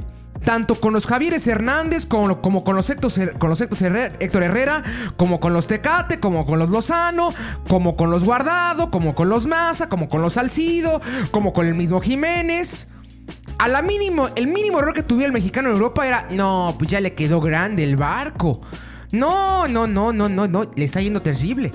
Tanto 0.46 0.76
con 0.76 0.94
los 0.94 1.08
Javieres 1.08 1.46
Hernández 1.48 2.06
como, 2.06 2.40
con 2.64 2.76
los, 2.76 2.90
Héctor, 2.90 3.38
con 3.38 3.50
los 3.50 3.60
Héctor 3.60 4.44
Herrera, 4.44 4.84
como 5.18 5.40
con 5.42 5.52
los 5.52 5.68
Tecate, 5.68 6.20
como 6.20 6.46
con 6.46 6.60
los 6.60 6.70
Lozano, 6.70 7.34
como 7.68 7.98
con 7.98 8.12
los 8.12 8.24
Guardado, 8.24 8.92
como 8.92 9.16
con 9.16 9.28
los 9.28 9.48
Maza, 9.48 9.90
como 9.90 10.08
con 10.08 10.22
los 10.22 10.34
Salcido, 10.34 11.02
como 11.32 11.52
con 11.52 11.66
el 11.66 11.76
mismo 11.76 12.00
Jiménez. 12.00 12.88
A 13.58 13.68
la 13.68 13.82
mínimo, 13.82 14.30
el 14.36 14.48
mínimo 14.48 14.80
error 14.80 14.94
que 14.94 15.02
tuviera 15.02 15.28
el 15.28 15.34
mexicano 15.34 15.70
en 15.70 15.76
Europa 15.76 16.08
era, 16.08 16.28
no, 16.30 16.76
pues 16.78 16.92
ya 16.92 17.02
le 17.02 17.16
quedó 17.16 17.42
grande 17.42 17.84
el 17.84 17.96
barco. 17.96 18.62
No, 19.12 19.68
no, 19.68 19.88
no, 19.88 20.14
no, 20.14 20.30
no, 20.30 20.48
no, 20.48 20.72
le 20.76 20.86
está 20.86 21.02
yendo 21.02 21.22
terrible. 21.22 21.72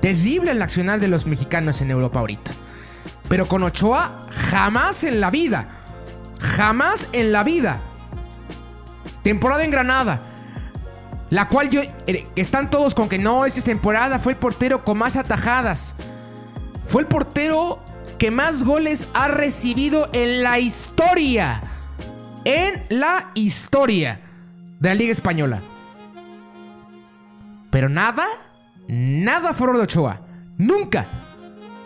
Terrible 0.00 0.52
el 0.52 0.62
accionar 0.62 1.00
de 1.00 1.08
los 1.08 1.26
mexicanos 1.26 1.80
en 1.80 1.90
Europa 1.90 2.20
ahorita. 2.20 2.52
Pero 3.28 3.48
con 3.48 3.62
Ochoa, 3.64 4.28
jamás 4.30 5.02
en 5.02 5.20
la 5.20 5.30
vida. 5.30 5.68
Jamás 6.38 7.08
en 7.12 7.32
la 7.32 7.44
vida 7.44 7.80
Temporada 9.22 9.64
en 9.64 9.70
Granada. 9.70 10.20
La 11.30 11.48
cual 11.48 11.70
yo. 11.70 11.80
Eh, 12.06 12.26
están 12.36 12.70
todos 12.70 12.94
con 12.94 13.08
que 13.08 13.18
no, 13.18 13.44
esta 13.46 13.62
temporada 13.62 14.18
fue 14.18 14.32
el 14.32 14.38
portero 14.38 14.84
con 14.84 14.98
más 14.98 15.16
atajadas. 15.16 15.94
Fue 16.84 17.02
el 17.02 17.08
portero 17.08 17.82
que 18.18 18.30
más 18.30 18.64
goles 18.64 19.08
ha 19.14 19.28
recibido 19.28 20.08
en 20.12 20.42
la 20.42 20.58
historia. 20.58 21.62
En 22.44 22.84
la 22.90 23.30
historia 23.34 24.20
de 24.78 24.88
la 24.88 24.94
Liga 24.94 25.12
Española. 25.12 25.62
Pero 27.70 27.88
nada, 27.88 28.26
nada 28.88 29.54
favor 29.54 29.78
de 29.78 29.84
Ochoa. 29.84 30.20
Nunca. 30.58 31.06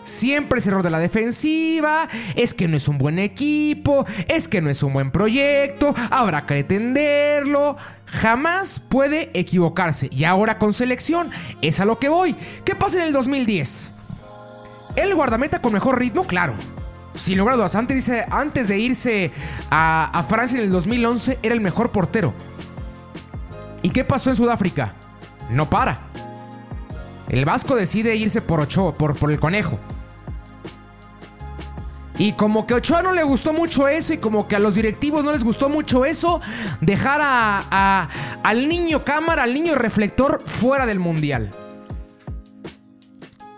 Siempre 0.07 0.59
es 0.59 0.67
error 0.67 0.83
de 0.83 0.89
la 0.89 0.99
defensiva, 0.99 2.07
es 2.35 2.53
que 2.53 2.69
no 2.69 2.77
es 2.77 2.87
un 2.87 2.97
buen 2.97 3.19
equipo, 3.19 4.05
es 4.29 4.47
que 4.47 4.61
no 4.61 4.69
es 4.69 4.81
un 4.81 4.93
buen 4.93 5.11
proyecto, 5.11 5.93
habrá 6.09 6.45
que 6.45 6.59
entenderlo. 6.59 7.75
Jamás 8.05 8.79
puede 8.79 9.29
equivocarse. 9.37 10.07
Y 10.13 10.23
ahora 10.23 10.59
con 10.59 10.71
selección, 10.71 11.29
es 11.61 11.81
a 11.81 11.85
lo 11.85 11.99
que 11.99 12.07
voy. 12.07 12.37
¿Qué 12.63 12.73
pasa 12.73 12.99
en 12.99 13.03
el 13.03 13.11
2010? 13.11 13.91
¿El 14.95 15.13
guardameta 15.13 15.61
con 15.61 15.73
mejor 15.73 15.99
ritmo? 15.99 16.25
Claro. 16.25 16.53
A 16.53 17.55
dudas, 17.55 17.75
antes, 17.75 18.67
de 18.69 18.79
irse 18.79 19.31
a, 19.69 20.17
a 20.17 20.23
Francia 20.23 20.57
en 20.57 20.63
el 20.63 20.71
2011, 20.71 21.39
era 21.43 21.53
el 21.53 21.59
mejor 21.59 21.91
portero. 21.91 22.33
¿Y 23.81 23.89
qué 23.89 24.05
pasó 24.05 24.29
en 24.29 24.37
Sudáfrica? 24.37 24.93
No 25.49 25.69
para. 25.69 25.99
El 27.27 27.43
Vasco 27.43 27.75
decide 27.75 28.15
irse 28.15 28.41
por 28.41 28.61
Ochoa, 28.61 28.93
por, 28.93 29.17
por 29.17 29.31
el 29.31 29.39
conejo. 29.39 29.77
Y 32.19 32.33
como 32.33 32.65
que 32.65 32.73
a 32.73 32.77
Ochoa 32.77 33.03
no 33.03 33.13
le 33.13 33.23
gustó 33.23 33.53
mucho 33.53 33.87
eso 33.87 34.13
y 34.13 34.17
como 34.17 34.47
que 34.47 34.55
a 34.55 34.59
los 34.59 34.75
directivos 34.75 35.23
no 35.23 35.31
les 35.31 35.43
gustó 35.43 35.69
mucho 35.69 36.03
eso, 36.03 36.41
dejar 36.81 37.21
a, 37.21 38.09
al 38.43 38.67
niño 38.67 39.05
cámara, 39.05 39.43
al 39.43 39.53
niño 39.53 39.75
reflector 39.75 40.41
fuera 40.45 40.85
del 40.85 40.99
mundial. 40.99 41.51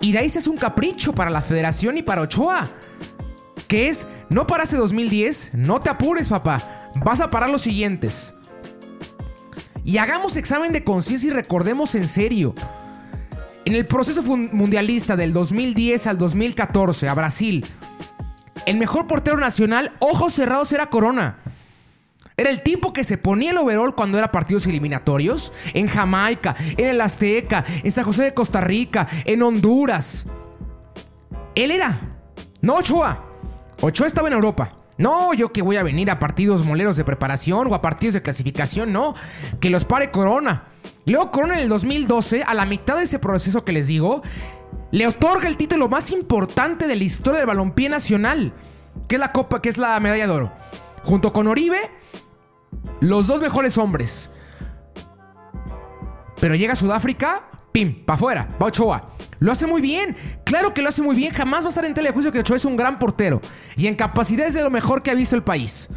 Y 0.02 0.12
de 0.12 0.20
ahí 0.20 0.30
se 0.30 0.40
hace 0.40 0.50
un 0.50 0.58
capricho 0.58 1.14
para 1.14 1.30
la 1.30 1.42
federación 1.42 1.98
y 1.98 2.04
para 2.04 2.22
Ochoa. 2.22 2.70
Que 3.68 3.88
es, 3.88 4.08
no 4.30 4.48
paraste 4.48 4.78
2010, 4.78 5.52
no 5.54 5.80
te 5.80 5.90
apures 5.90 6.28
papá, 6.28 6.90
vas 7.04 7.22
a 7.22 7.30
parar 7.30 7.50
los 7.50 7.62
siguientes. 7.62 8.34
Y 9.84 9.98
hagamos 9.98 10.38
examen 10.38 10.72
de 10.72 10.84
conciencia 10.84 11.28
y 11.28 11.34
recordemos 11.34 11.96
en 11.96 12.08
serio. 12.08 12.56
En 13.66 13.76
el 13.76 13.86
proceso 13.86 14.24
mundialista 14.24 15.16
del 15.16 15.34
2010 15.34 16.08
al 16.08 16.18
2014 16.18 17.08
a 17.08 17.14
Brasil, 17.14 17.66
el 18.66 18.78
mejor 18.78 19.08
portero 19.08 19.38
nacional, 19.38 19.96
ojos 20.00 20.34
cerrados, 20.34 20.72
era 20.72 20.90
Corona. 20.90 21.40
Era 22.38 22.50
el 22.50 22.64
tipo 22.64 22.94
que 22.94 23.04
se 23.04 23.18
ponía 23.18 23.52
el 23.52 23.58
overall 23.58 23.96
cuando 23.96 24.18
era 24.18 24.32
partidos 24.32 24.66
eliminatorios. 24.66 25.52
En 25.74 25.88
Jamaica, 25.88 26.56
en 26.78 26.88
el 26.88 27.02
Azteca, 27.02 27.66
en 27.84 27.92
San 27.92 28.06
José 28.06 28.24
de 28.24 28.34
Costa 28.34 28.62
Rica, 28.62 29.08
en 29.26 29.44
Honduras. 29.44 30.26
Él 31.56 31.72
era. 31.72 32.00
No 32.62 32.76
Ochoa. 32.76 33.26
Ochoa 33.82 34.08
estaba 34.08 34.30
en 34.30 34.36
Europa. 34.36 34.72
No, 34.98 35.34
yo 35.34 35.52
que 35.52 35.62
voy 35.62 35.78
a 35.78 35.84
venir 35.84 36.10
a 36.12 36.20
partidos 36.20 36.66
moleros 36.66 36.98
de 36.98 37.06
preparación 37.06 37.68
o 37.68 37.76
a 37.76 37.82
partidos 37.82 38.14
de 38.14 38.22
clasificación, 38.22 38.94
no. 38.94 39.16
Que 39.60 39.70
los 39.70 39.84
pare 39.84 40.12
Corona. 40.12 40.66
Luego 41.06 41.32
Corona 41.32 41.56
en 41.56 41.62
el 41.62 41.70
2012, 41.70 42.44
a 42.44 42.54
la 42.54 42.66
mitad 42.66 42.98
de 42.98 43.04
ese 43.04 43.20
proceso 43.20 43.66
que 43.66 43.72
les 43.72 43.88
digo, 43.88 44.22
le 44.92 45.08
otorga 45.08 45.48
el 45.48 45.58
título 45.58 45.88
más 45.90 46.12
importante 46.12 46.88
de 46.88 46.96
la 46.96 47.04
historia 47.04 47.40
del 47.40 47.48
balompié 47.48 47.90
nacional, 47.90 48.54
que 49.08 49.16
es 49.16 49.20
la 49.20 49.32
Copa, 49.32 49.62
que 49.62 49.70
es 49.70 49.78
la 49.78 50.00
medalla 50.00 50.28
de 50.28 50.34
oro. 50.34 50.52
Junto 51.04 51.32
con 51.32 51.48
Oribe, 51.48 51.78
los 53.00 53.28
dos 53.28 53.42
mejores 53.42 53.78
hombres. 53.78 54.32
Pero 56.40 56.56
llega 56.56 56.76
Sudáfrica, 56.76 57.50
pim, 57.72 58.06
pa' 58.06 58.14
afuera, 58.14 58.50
va 58.62 58.68
Ochoa. 58.68 59.02
Lo 59.40 59.52
hace 59.52 59.68
muy 59.68 59.82
bien, 59.82 60.18
claro 60.44 60.74
que 60.74 60.82
lo 60.82 60.90
hace 60.90 61.02
muy 61.02 61.16
bien, 61.16 61.34
jamás 61.34 61.64
va 61.64 61.68
a 61.68 61.70
estar 61.70 61.86
en 61.86 61.94
tele 61.94 62.12
juicio 62.12 62.32
que 62.32 62.40
Ochoa 62.40 62.58
es 62.58 62.66
un 62.66 62.76
gran 62.76 63.00
portero 63.00 63.40
y 63.78 63.88
en 63.88 63.96
capacidad 63.96 64.48
es 64.48 64.54
de 64.54 64.64
lo 64.64 64.70
mejor 64.70 65.02
que 65.02 65.12
ha 65.12 65.16
visto 65.16 65.36
el 65.36 65.44
país. 65.44 65.90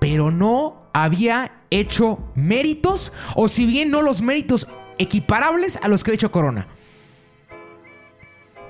Pero 0.00 0.30
no 0.30 0.88
había 0.94 1.64
hecho 1.70 2.18
méritos, 2.34 3.12
o 3.34 3.48
si 3.48 3.66
bien 3.66 3.90
no 3.90 4.00
los 4.00 4.22
méritos 4.22 4.68
equiparables 4.98 5.78
a 5.82 5.88
los 5.88 6.04
que 6.04 6.12
ha 6.12 6.14
hecho 6.14 6.30
Corona. 6.30 6.68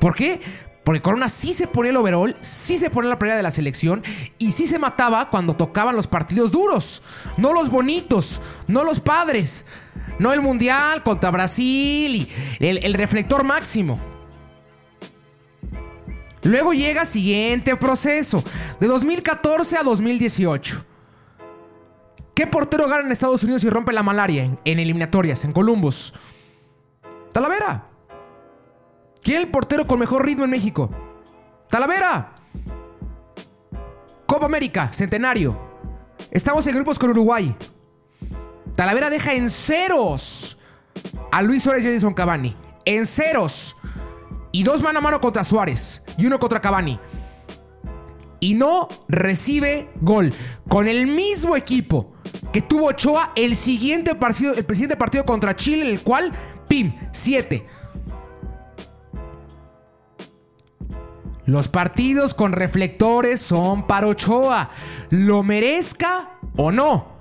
¿Por 0.04 0.14
qué? 0.14 0.38
Porque 0.84 1.00
Corona 1.00 1.30
sí 1.30 1.54
se 1.54 1.66
ponía 1.66 1.90
el 1.90 1.96
overall, 1.96 2.36
sí 2.38 2.76
se 2.76 2.90
ponía 2.90 3.08
la 3.08 3.18
pelea 3.18 3.38
de 3.38 3.42
la 3.42 3.50
selección 3.50 4.02
y 4.36 4.52
sí 4.52 4.66
se 4.66 4.78
mataba 4.78 5.30
cuando 5.30 5.56
tocaban 5.56 5.96
los 5.96 6.06
partidos 6.06 6.52
duros. 6.52 7.02
No 7.38 7.54
los 7.54 7.70
bonitos, 7.70 8.42
no 8.66 8.84
los 8.84 9.00
padres, 9.00 9.64
no 10.18 10.34
el 10.34 10.42
mundial 10.42 11.02
contra 11.02 11.30
Brasil 11.30 12.16
y 12.16 12.28
el, 12.58 12.92
reflector 12.92 13.44
máximo. 13.44 13.98
Luego 16.42 16.74
llega 16.74 17.06
siguiente 17.06 17.74
proceso, 17.76 18.44
de 18.80 18.86
2014 18.86 19.78
a 19.78 19.82
2018. 19.84 20.84
¿Qué 22.34 22.46
portero 22.46 22.88
gana 22.88 23.06
en 23.06 23.12
Estados 23.12 23.42
Unidos 23.42 23.64
y 23.64 23.70
rompe 23.70 23.94
la 23.94 24.02
malaria 24.02 24.54
en 24.66 24.78
eliminatorias, 24.78 25.46
en 25.46 25.54
Columbus? 25.54 26.12
Talavera. 27.32 27.93
¿Quién 29.24 29.38
es 29.38 29.44
el 29.44 29.50
portero 29.50 29.86
con 29.86 29.98
mejor 29.98 30.24
ritmo 30.26 30.44
en 30.44 30.50
México? 30.50 30.90
Talavera. 31.70 32.34
Copa 34.26 34.44
América, 34.44 34.92
centenario. 34.92 35.58
Estamos 36.30 36.66
en 36.66 36.74
grupos 36.74 36.98
con 36.98 37.08
Uruguay. 37.08 37.56
Talavera 38.76 39.08
deja 39.08 39.32
en 39.32 39.48
ceros 39.48 40.58
a 41.32 41.40
Luis 41.40 41.62
Suárez 41.62 41.84
y 41.84 41.88
Edison 41.88 42.12
Cavani. 42.12 42.54
En 42.84 43.06
ceros. 43.06 43.76
Y 44.52 44.62
dos 44.62 44.82
mano 44.82 44.98
a 44.98 45.02
mano 45.02 45.20
contra 45.22 45.42
Suárez. 45.42 46.02
Y 46.18 46.26
uno 46.26 46.38
contra 46.38 46.60
Cavani. 46.60 47.00
Y 48.40 48.52
no 48.52 48.88
recibe 49.08 49.88
gol. 50.02 50.34
Con 50.68 50.86
el 50.86 51.06
mismo 51.06 51.56
equipo 51.56 52.12
que 52.52 52.60
tuvo 52.60 52.88
Ochoa 52.88 53.32
el 53.36 53.56
siguiente 53.56 54.14
partido, 54.16 54.52
el 54.52 54.66
presidente 54.66 54.96
partido 54.96 55.24
contra 55.24 55.56
Chile, 55.56 55.88
el 55.88 56.02
cual, 56.02 56.30
pim, 56.68 56.94
7. 57.10 57.66
Los 61.46 61.68
partidos 61.68 62.32
con 62.32 62.52
reflectores 62.52 63.40
son 63.40 63.86
para 63.86 64.06
Ochoa, 64.06 64.70
lo 65.10 65.42
merezca 65.42 66.38
o 66.56 66.72
no. 66.72 67.14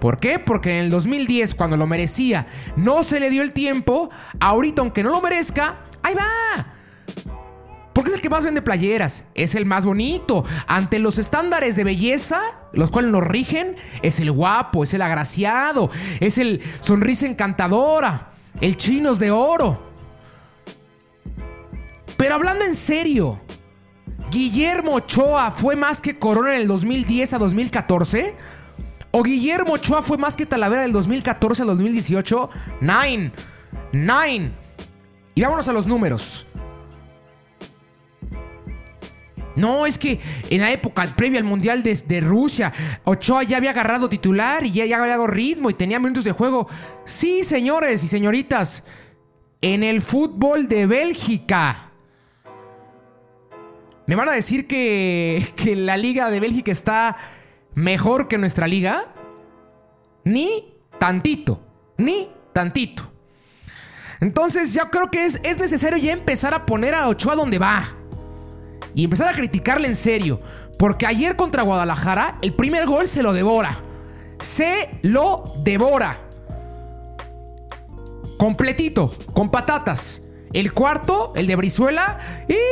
¿Por 0.00 0.18
qué? 0.18 0.38
Porque 0.38 0.78
en 0.78 0.84
el 0.84 0.90
2010, 0.90 1.54
cuando 1.54 1.76
lo 1.76 1.86
merecía, 1.86 2.46
no 2.76 3.02
se 3.02 3.20
le 3.20 3.30
dio 3.30 3.42
el 3.42 3.52
tiempo. 3.52 4.10
Ahorita, 4.40 4.80
aunque 4.80 5.02
no 5.02 5.10
lo 5.10 5.20
merezca, 5.20 5.80
ahí 6.02 6.14
va. 6.14 6.74
Porque 7.92 8.10
es 8.10 8.14
el 8.14 8.22
que 8.22 8.30
más 8.30 8.44
vende 8.44 8.62
playeras, 8.62 9.24
es 9.34 9.56
el 9.56 9.66
más 9.66 9.84
bonito. 9.84 10.44
Ante 10.68 11.00
los 11.00 11.18
estándares 11.18 11.74
de 11.74 11.82
belleza, 11.82 12.40
los 12.72 12.90
cuales 12.90 13.10
nos 13.10 13.24
rigen, 13.24 13.74
es 14.02 14.20
el 14.20 14.30
guapo, 14.30 14.84
es 14.84 14.94
el 14.94 15.02
agraciado, 15.02 15.90
es 16.20 16.38
el 16.38 16.62
sonrisa 16.80 17.26
encantadora, 17.26 18.34
el 18.60 18.76
chinos 18.76 19.18
de 19.18 19.32
oro. 19.32 19.82
Pero 22.16 22.36
hablando 22.36 22.64
en 22.64 22.76
serio, 22.76 23.40
¿Guillermo 24.30 24.96
Ochoa 24.96 25.50
fue 25.50 25.76
más 25.76 26.00
que 26.00 26.18
Corona 26.18 26.54
en 26.54 26.62
el 26.62 26.68
2010 26.68 27.34
a 27.34 27.38
2014? 27.38 28.36
¿O 29.10 29.22
Guillermo 29.22 29.74
Ochoa 29.74 30.02
fue 30.02 30.18
más 30.18 30.36
que 30.36 30.44
Talavera 30.44 30.82
del 30.82 30.92
2014 30.92 31.62
al 31.62 31.68
2018? 31.68 32.50
Nine. 32.80 33.32
Nine. 33.92 34.52
Y 35.34 35.42
vámonos 35.42 35.68
a 35.68 35.72
los 35.72 35.86
números. 35.86 36.46
No, 39.56 39.86
es 39.86 39.98
que 39.98 40.20
en 40.50 40.60
la 40.60 40.70
época 40.70 41.16
previa 41.16 41.40
al 41.40 41.44
Mundial 41.44 41.82
de, 41.82 42.20
Rusia, 42.20 42.72
Ochoa 43.04 43.42
ya 43.42 43.56
había 43.56 43.70
agarrado 43.70 44.08
titular 44.08 44.64
y 44.64 44.70
ya, 44.70 44.86
ya 44.86 44.98
había 44.98 45.12
dado 45.12 45.26
ritmo 45.26 45.68
y 45.68 45.74
tenía 45.74 45.98
minutos 45.98 46.24
de 46.24 46.32
juego. 46.32 46.68
Sí, 47.04 47.42
señores 47.42 48.04
y 48.04 48.08
señoritas, 48.08 48.84
en 49.60 49.82
el 49.82 50.00
fútbol 50.00 50.68
de 50.68 50.86
Bélgica. 50.86 51.87
¿Me 54.08 54.16
van 54.16 54.30
a 54.30 54.32
decir 54.32 54.66
que, 54.66 55.52
que 55.54 55.76
la 55.76 55.98
liga 55.98 56.30
de 56.30 56.40
Bélgica 56.40 56.72
está 56.72 57.18
mejor 57.74 58.26
que 58.26 58.38
nuestra 58.38 58.66
liga? 58.66 59.04
Ni 60.24 60.48
tantito, 60.98 61.62
ni 61.98 62.30
tantito. 62.54 63.12
Entonces 64.20 64.72
yo 64.72 64.90
creo 64.90 65.10
que 65.10 65.26
es, 65.26 65.42
es 65.44 65.58
necesario 65.58 65.98
ya 65.98 66.14
empezar 66.14 66.54
a 66.54 66.64
poner 66.64 66.94
a 66.94 67.06
Ochoa 67.08 67.36
donde 67.36 67.58
va 67.58 67.84
y 68.94 69.04
empezar 69.04 69.28
a 69.28 69.36
criticarle 69.36 69.88
en 69.88 69.96
serio. 69.96 70.40
Porque 70.78 71.04
ayer 71.04 71.36
contra 71.36 71.62
Guadalajara, 71.62 72.38
el 72.40 72.54
primer 72.54 72.86
gol 72.86 73.08
se 73.08 73.22
lo 73.22 73.34
devora. 73.34 73.78
Se 74.40 74.88
lo 75.02 75.52
devora. 75.58 76.16
Completito, 78.38 79.14
con 79.34 79.50
patatas. 79.50 80.22
El 80.54 80.72
cuarto, 80.72 81.34
el 81.36 81.46
de 81.46 81.56
Brizuela, 81.56 82.16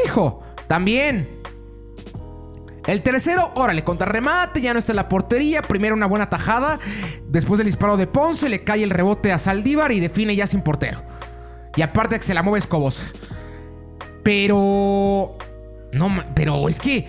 hijo, 0.07 0.43
también. 0.67 1.29
El 2.87 3.03
tercero, 3.03 3.53
órale, 3.57 3.83
contra 3.83 4.07
remate, 4.07 4.61
ya 4.61 4.73
no 4.73 4.79
está 4.79 4.93
en 4.93 4.97
la 4.97 5.09
portería. 5.09 5.63
Primero 5.63 5.95
una 5.95 6.07
buena 6.07 6.31
tajada. 6.31 6.79
Después 7.29 7.59
del 7.59 7.67
disparo 7.67 7.97
de 7.97 8.07
Ponce, 8.07 8.49
le 8.49 8.63
cae 8.63 8.83
el 8.85 8.91
rebote 8.91 9.33
a 9.33 9.39
Saldívar 9.39 9.91
y 9.93 10.01
define 10.01 10.37
ya 10.37 10.47
sin 10.47 10.63
portero. 10.63 11.03
Y 11.75 11.83
aparte 11.83 12.17
que 12.17 12.25
se 12.25 12.35
la 12.35 12.43
mueve 12.43 12.61
Escobosa. 12.61 13.05
Pero 14.23 15.37
no, 15.93 16.11
pero 16.35 16.69
es 16.69 16.81
que 16.81 17.07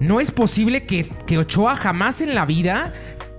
no 0.00 0.20
es 0.20 0.30
posible 0.30 0.84
que, 0.86 1.08
Ochoa 1.38 1.76
jamás 1.76 2.20
en 2.20 2.34
la 2.34 2.46
vida 2.46 2.92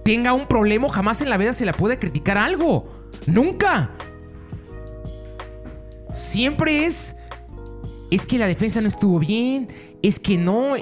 tenga 0.04 0.34
un 0.34 0.48
problema, 0.48 0.90
jamás 0.90 1.22
en 1.22 1.30
la 1.30 1.38
vida 1.38 1.54
se 1.54 1.66
le 1.66 1.74
puede 1.74 2.00
criticar 2.00 2.38
algo. 2.38 2.90
Nunca. 3.26 3.92
Siempre 6.14 6.86
es. 6.86 7.16
Es 8.12 8.26
que 8.26 8.40
la 8.40 8.48
defensa 8.48 8.82
no 8.82 8.88
estuvo 8.88 9.20
bien. 9.20 9.68
Es 10.02 10.20
que 10.20 10.38
no. 10.38 10.74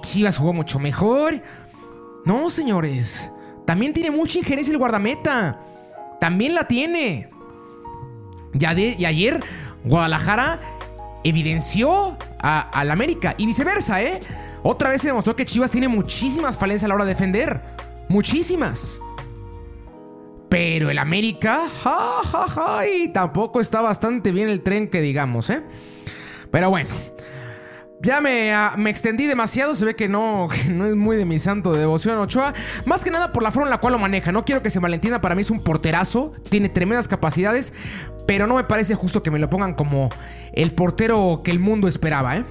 Chivas 0.00 0.38
jugó 0.38 0.52
mucho 0.52 0.78
mejor. 0.78 1.42
No, 2.24 2.50
señores. 2.50 3.30
También 3.64 3.92
tiene 3.92 4.10
mucha 4.10 4.38
injerencia 4.38 4.72
el 4.72 4.78
guardameta. 4.78 5.60
También 6.20 6.54
la 6.54 6.66
tiene. 6.66 7.30
Ya 8.52 8.74
de, 8.74 8.96
y 8.98 9.04
ayer 9.04 9.42
Guadalajara 9.84 10.60
evidenció 11.24 12.16
al 12.40 12.90
América 12.90 13.34
y 13.36 13.46
viceversa, 13.46 14.02
¿eh? 14.02 14.20
Otra 14.62 14.90
vez 14.90 15.00
se 15.00 15.08
demostró 15.08 15.36
que 15.36 15.44
Chivas 15.44 15.70
tiene 15.70 15.88
muchísimas 15.88 16.56
falencias 16.56 16.84
a 16.84 16.88
la 16.88 16.94
hora 16.94 17.04
de 17.04 17.14
defender. 17.14 17.60
Muchísimas. 18.08 19.00
Pero 20.48 20.90
el 20.90 20.98
América, 20.98 21.60
ja, 21.82 22.20
ja, 22.24 22.48
ja, 22.48 22.86
y 22.86 23.08
tampoco 23.12 23.60
está 23.60 23.80
bastante 23.80 24.30
bien 24.32 24.48
el 24.48 24.62
tren 24.62 24.88
que 24.88 25.00
digamos, 25.00 25.50
¿eh? 25.50 25.62
Pero 26.50 26.70
bueno, 26.70 26.88
ya 28.02 28.20
me, 28.20 28.52
ah, 28.52 28.74
me, 28.76 28.90
extendí 28.90 29.26
demasiado, 29.26 29.74
se 29.74 29.84
ve 29.84 29.96
que 29.96 30.08
no, 30.08 30.48
no 30.68 30.86
es 30.86 30.94
muy 30.94 31.16
de 31.16 31.24
mi 31.24 31.38
santo 31.38 31.72
de 31.72 31.80
devoción 31.80 32.18
Ochoa. 32.18 32.52
Más 32.84 33.04
que 33.04 33.10
nada 33.10 33.32
por 33.32 33.42
la 33.42 33.50
forma 33.50 33.66
en 33.66 33.70
la 33.70 33.78
cual 33.78 33.92
lo 33.92 33.98
maneja. 33.98 34.32
No 34.32 34.44
quiero 34.44 34.62
que 34.62 34.70
se 34.70 34.80
malentienda, 34.80 35.20
para 35.20 35.34
mí 35.34 35.40
es 35.40 35.50
un 35.50 35.62
porterazo, 35.62 36.32
tiene 36.48 36.68
tremendas 36.68 37.08
capacidades, 37.08 37.72
pero 38.26 38.46
no 38.46 38.56
me 38.56 38.64
parece 38.64 38.94
justo 38.94 39.22
que 39.22 39.30
me 39.30 39.38
lo 39.38 39.48
pongan 39.50 39.74
como 39.74 40.10
el 40.52 40.72
portero 40.72 41.40
que 41.44 41.50
el 41.50 41.60
mundo 41.60 41.88
esperaba, 41.88 42.36
¿eh? 42.36 42.44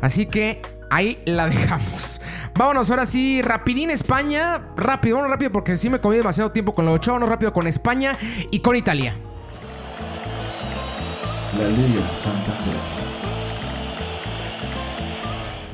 Así 0.00 0.26
que 0.26 0.62
ahí 0.90 1.18
la 1.26 1.46
dejamos. 1.50 2.20
Vámonos 2.56 2.90
ahora 2.90 3.06
sí, 3.06 3.42
rapidín 3.42 3.90
España. 3.90 4.72
Rápido, 4.76 5.16
vámonos 5.16 5.32
rápido 5.32 5.52
porque 5.52 5.76
sí 5.76 5.90
me 5.90 5.98
comí 5.98 6.16
demasiado 6.16 6.52
tiempo 6.52 6.72
con 6.72 6.84
la 6.84 6.92
Ochoa. 6.92 7.14
Vámonos 7.14 7.30
rápido 7.30 7.52
con 7.52 7.66
España 7.66 8.16
y 8.50 8.60
con 8.60 8.76
Italia. 8.76 9.16
La 11.58 11.68
Liga. 11.68 12.99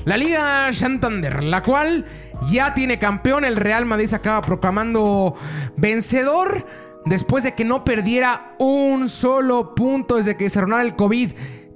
La 0.07 0.17
Liga 0.17 0.73
Santander, 0.73 1.43
la 1.43 1.65
cual 1.65 2.05
ya 2.49 2.75
tiene 2.75 2.97
campeón. 2.97 3.45
El 3.45 3.57
Real 3.57 3.87
Madrid 3.87 4.07
se 4.07 4.15
acaba 4.15 4.41
proclamando 4.41 5.35
vencedor 5.77 6.65
después 7.05 7.43
de 7.43 7.57
que 7.57 7.65
no 7.65 7.83
perdiera 7.83 8.55
un 8.61 9.09
solo 9.09 9.75
punto 9.75 10.15
desde 10.15 10.37
que 10.37 10.49
se 10.49 10.61
arruinara 10.61 10.85
el 10.85 10.95
COVID. 10.95 11.33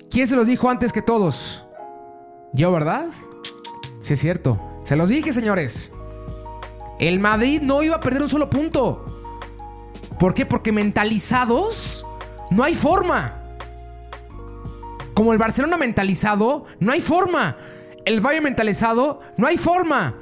¿Quién 0.09 0.29
se 0.29 0.37
los 0.37 0.47
dijo 0.47 0.71
antes 0.71 0.93
que 0.93 1.03
todos? 1.03 1.66
Yo, 2.53 2.71
¿verdad? 2.71 3.07
Sí, 3.99 4.12
es 4.12 4.21
cierto. 4.21 4.61
Se 4.85 4.95
los 4.95 5.09
dije, 5.09 5.33
señores. 5.33 5.90
El 7.01 7.19
Madrid 7.19 7.61
no 7.61 7.83
iba 7.83 7.97
a 7.97 8.01
perder 8.01 8.23
un 8.23 8.29
solo 8.29 8.49
punto. 8.49 9.07
¿Por 10.21 10.35
qué? 10.35 10.47
Porque 10.47 10.71
mentalizados 10.71 12.07
no 12.53 12.62
hay 12.62 12.77
forma. 12.77 13.57
Como 15.14 15.33
el 15.33 15.38
Barcelona 15.40 15.77
mentalizado, 15.77 16.66
no 16.79 16.93
hay 16.93 17.01
forma 17.01 17.57
el 18.11 18.20
Bayern 18.20 18.44
mentalizado, 18.44 19.20
no 19.37 19.46
hay 19.46 19.57
forma. 19.57 20.16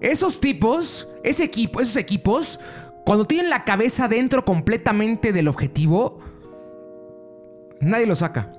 Esos 0.00 0.40
tipos, 0.40 1.08
ese 1.24 1.44
equipo, 1.44 1.80
esos 1.80 1.96
equipos, 1.96 2.60
cuando 3.04 3.26
tienen 3.26 3.50
la 3.50 3.64
cabeza 3.64 4.08
dentro 4.08 4.44
completamente 4.44 5.32
del 5.32 5.48
objetivo, 5.48 6.18
nadie 7.80 8.06
lo 8.06 8.14
saca. 8.14 8.52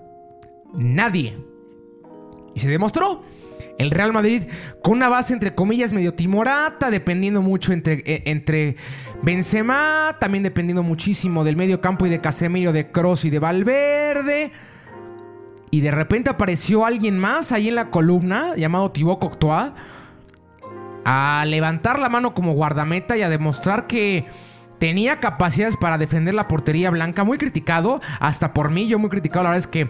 Nadie. 0.73 1.37
Y 2.53 2.59
se 2.59 2.69
demostró. 2.69 3.23
El 3.77 3.89
Real 3.89 4.13
Madrid 4.13 4.43
con 4.83 4.93
una 4.93 5.09
base 5.09 5.33
entre 5.33 5.55
comillas 5.55 5.93
medio 5.93 6.13
timorata, 6.13 6.91
dependiendo 6.91 7.41
mucho 7.41 7.73
entre, 7.73 8.03
e, 8.05 8.23
entre 8.25 8.75
Benzema, 9.23 10.17
también 10.19 10.43
dependiendo 10.43 10.83
muchísimo 10.83 11.43
del 11.43 11.55
medio 11.55 11.81
campo 11.81 12.05
y 12.05 12.09
de 12.09 12.21
Casemiro, 12.21 12.73
de 12.73 12.91
Cross 12.91 13.25
y 13.25 13.29
de 13.29 13.39
Valverde. 13.39 14.51
Y 15.71 15.81
de 15.81 15.91
repente 15.91 16.29
apareció 16.29 16.85
alguien 16.85 17.17
más 17.17 17.51
ahí 17.51 17.69
en 17.69 17.75
la 17.75 17.89
columna, 17.89 18.55
llamado 18.55 18.91
Thibaut 18.91 19.19
Courtois, 19.19 19.71
a 21.05 21.43
levantar 21.47 21.97
la 21.97 22.09
mano 22.09 22.33
como 22.33 22.53
guardameta 22.53 23.17
y 23.17 23.21
a 23.21 23.29
demostrar 23.29 23.87
que 23.87 24.25
tenía 24.79 25.19
capacidades 25.19 25.77
para 25.77 25.97
defender 25.97 26.33
la 26.33 26.47
portería 26.47 26.91
blanca. 26.91 27.23
Muy 27.23 27.37
criticado, 27.37 28.01
hasta 28.19 28.53
por 28.53 28.69
mí, 28.69 28.87
yo 28.87 28.99
muy 28.99 29.09
criticado. 29.09 29.43
La 29.43 29.51
verdad 29.51 29.59
es 29.59 29.67
que 29.67 29.89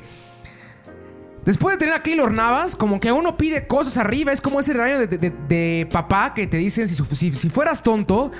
Después 1.46 1.74
de 1.76 1.80
tener 1.80 1.96
a 1.96 2.04
Keylor 2.04 2.32
Navas, 2.32 2.76
como 2.76 3.00
que 3.00 3.12
uno 3.12 3.36
pide 3.36 3.65
cosas 3.65 3.98
arriba. 3.98 4.32
Es 4.32 4.41
como 4.41 4.60
ese 4.60 4.74
rayo 4.74 5.00
de, 5.00 5.88
papá 5.91 6.34
que 6.36 6.46
te 6.46 6.58
dicen: 6.58 6.88
si, 6.88 6.96
si, 7.32 7.50
fueras 7.50 7.82
tonto, 7.82 8.32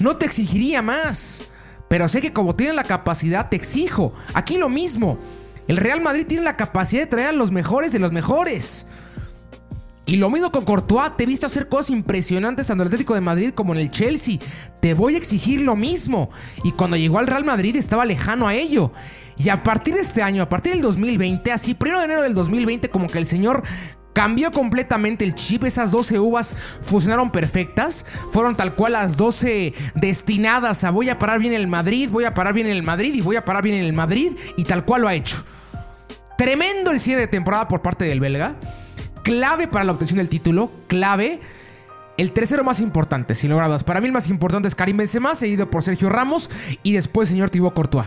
no 0.00 0.16
te 0.16 0.24
exigiría 0.24 0.80
más. 0.80 1.44
Pero 1.88 2.08
sé 2.08 2.20
que 2.22 2.32
como 2.32 2.56
tienen 2.56 2.74
la 2.74 2.84
capacidad, 2.84 3.50
te 3.50 3.56
exijo. 3.56 4.14
Aquí 4.32 4.56
lo 4.56 4.68
mismo. 4.68 5.18
El 5.68 5.76
Real 5.76 6.00
Madrid 6.00 6.26
tiene 6.26 6.44
la 6.44 6.56
capacidad 6.56 7.02
de 7.02 7.06
traer 7.06 7.28
a 7.28 7.32
los 7.32 7.50
mejores 7.50 7.92
de 7.92 7.98
los 7.98 8.12
mejores. 8.12 8.86
Y 10.08 10.16
lo 10.16 10.30
mismo 10.30 10.52
con 10.52 10.64
Courtois, 10.64 11.16
te 11.16 11.24
he 11.24 11.26
visto 11.26 11.46
hacer 11.46 11.68
cosas 11.68 11.90
impresionantes 11.90 12.68
tanto 12.68 12.82
en 12.82 12.86
el 12.86 12.92
Atlético 12.92 13.14
de 13.14 13.20
Madrid 13.20 13.50
como 13.50 13.74
en 13.74 13.80
el 13.80 13.90
Chelsea. 13.90 14.38
Te 14.80 14.94
voy 14.94 15.16
a 15.16 15.18
exigir 15.18 15.62
lo 15.62 15.74
mismo. 15.74 16.30
Y 16.62 16.70
cuando 16.70 16.96
llegó 16.96 17.18
al 17.18 17.26
Real 17.26 17.44
Madrid 17.44 17.74
estaba 17.74 18.04
lejano 18.04 18.46
a 18.46 18.54
ello. 18.54 18.92
Y 19.36 19.48
a 19.48 19.64
partir 19.64 19.94
de 19.94 20.00
este 20.00 20.22
año, 20.22 20.44
a 20.44 20.48
partir 20.48 20.74
del 20.74 20.82
2020, 20.82 21.50
así, 21.50 21.74
primero 21.74 21.98
de 21.98 22.04
enero 22.04 22.22
del 22.22 22.34
2020, 22.34 22.88
como 22.88 23.08
que 23.08 23.18
el 23.18 23.26
señor 23.26 23.64
cambió 24.12 24.52
completamente 24.52 25.24
el 25.24 25.34
chip. 25.34 25.64
Esas 25.64 25.90
12 25.90 26.20
uvas 26.20 26.54
funcionaron 26.82 27.32
perfectas. 27.32 28.06
Fueron 28.30 28.56
tal 28.56 28.76
cual 28.76 28.92
las 28.92 29.16
12 29.16 29.74
destinadas 29.96 30.84
a 30.84 30.90
voy 30.90 31.08
a 31.08 31.18
parar 31.18 31.40
bien 31.40 31.52
en 31.52 31.60
el 31.60 31.66
Madrid, 31.66 32.10
voy 32.12 32.26
a 32.26 32.32
parar 32.32 32.54
bien 32.54 32.68
en 32.68 32.76
el 32.76 32.84
Madrid 32.84 33.12
y 33.12 33.22
voy 33.22 33.34
a 33.34 33.44
parar 33.44 33.64
bien 33.64 33.74
en 33.74 33.84
el 33.84 33.92
Madrid. 33.92 34.36
Y 34.56 34.62
tal 34.62 34.84
cual 34.84 35.02
lo 35.02 35.08
ha 35.08 35.14
hecho. 35.16 35.44
Tremendo 36.36 36.90
el 36.90 37.00
cierre 37.00 37.22
de 37.22 37.28
temporada 37.28 37.68
por 37.68 37.82
parte 37.82 38.04
del 38.04 38.20
belga 38.20 38.56
clave 39.26 39.66
para 39.66 39.84
la 39.84 39.90
obtención 39.90 40.18
del 40.18 40.28
título, 40.28 40.70
clave. 40.86 41.40
El 42.16 42.30
tercero 42.30 42.62
más 42.62 42.78
importante, 42.78 43.34
sin 43.34 43.50
lugar 43.50 43.68
a. 43.68 43.78
Para 43.80 44.00
mí 44.00 44.06
el 44.06 44.12
más 44.12 44.30
importante 44.30 44.68
es 44.68 44.76
Karim 44.76 44.98
Benzema, 44.98 45.34
seguido 45.34 45.68
por 45.68 45.82
Sergio 45.82 46.08
Ramos 46.08 46.48
y 46.84 46.92
después 46.92 47.28
señor 47.28 47.50
Thibaut 47.50 47.74
Courtois. 47.74 48.06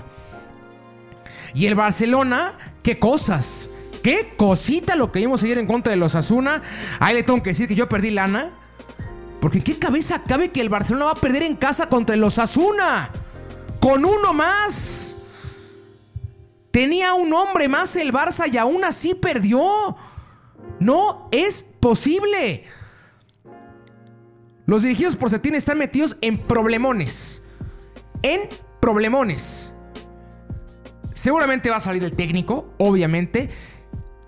Y 1.53 1.65
el 1.65 1.75
Barcelona, 1.75 2.53
qué 2.83 2.99
cosas. 2.99 3.69
Qué 4.01 4.33
cosita 4.37 4.95
lo 4.95 5.11
que 5.11 5.19
vimos 5.19 5.43
ayer 5.43 5.57
en 5.57 5.67
contra 5.67 5.91
de 5.91 5.97
los 5.97 6.15
Asuna. 6.15 6.61
Ahí 7.01 7.15
le 7.15 7.23
tengo 7.23 7.43
que 7.43 7.49
decir 7.49 7.67
que 7.67 7.75
yo 7.75 7.89
perdí 7.89 8.11
lana. 8.11 8.51
Porque 9.41 9.57
en 9.57 9.65
qué 9.65 9.77
cabeza 9.77 10.23
cabe 10.25 10.51
que 10.51 10.61
el 10.61 10.69
Barcelona 10.69 11.05
va 11.05 11.11
a 11.11 11.15
perder 11.15 11.43
en 11.43 11.57
casa 11.57 11.87
contra 11.87 12.15
los 12.15 12.39
Asuna. 12.39 13.11
Con 13.81 14.05
uno 14.05 14.33
más. 14.33 15.17
Tenía 16.79 17.13
un 17.13 17.33
hombre 17.33 17.67
más 17.67 17.97
el 17.97 18.13
Barça 18.13 18.49
y 18.49 18.55
aún 18.55 18.85
así 18.85 19.13
perdió. 19.13 19.97
No 20.79 21.27
es 21.29 21.65
posible. 21.81 22.63
Los 24.65 24.83
dirigidos 24.83 25.17
por 25.17 25.29
Setín 25.29 25.55
están 25.55 25.77
metidos 25.77 26.15
en 26.21 26.37
problemones. 26.37 27.43
En 28.21 28.47
problemones. 28.79 29.73
Seguramente 31.13 31.69
va 31.69 31.75
a 31.75 31.81
salir 31.81 32.01
el 32.05 32.13
técnico, 32.13 32.73
obviamente. 32.77 33.49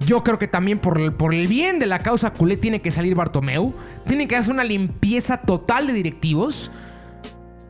Yo 0.01 0.21
creo 0.21 0.37
que 0.37 0.49
también 0.49 0.77
por 0.77 0.99
el, 0.99 1.13
por 1.13 1.33
el 1.33 1.47
bien 1.47 1.79
de 1.79 1.85
la 1.85 1.99
causa 1.99 2.33
culé 2.33 2.57
tiene 2.57 2.81
que 2.81 2.91
salir 2.91 3.15
Bartomeu. 3.15 3.73
Tiene 4.07 4.27
que 4.27 4.35
hacer 4.35 4.53
una 4.53 4.65
limpieza 4.65 5.37
total 5.37 5.87
de 5.87 5.93
directivos. 5.93 6.69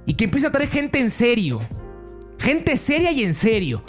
Y 0.08 0.16
que 0.16 0.24
empiece 0.24 0.48
a 0.48 0.52
traer 0.52 0.72
gente 0.72 1.00
en 1.00 1.12
serio. 1.12 1.60
Gente 2.40 2.78
seria 2.78 3.12
y 3.12 3.24
en 3.24 3.36
serio. 3.36 3.84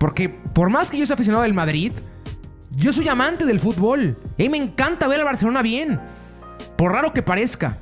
Porque 0.00 0.30
por 0.30 0.70
más 0.70 0.90
que 0.90 0.96
yo 0.96 1.04
sea 1.04 1.12
aficionado 1.12 1.42
del 1.42 1.52
Madrid, 1.52 1.92
yo 2.70 2.90
soy 2.90 3.06
amante 3.08 3.44
del 3.44 3.60
fútbol. 3.60 4.16
Y 4.38 4.48
me 4.48 4.56
encanta 4.56 5.06
ver 5.06 5.18
al 5.18 5.26
Barcelona 5.26 5.60
bien. 5.60 6.00
Por 6.78 6.92
raro 6.92 7.12
que 7.12 7.22
parezca. 7.22 7.76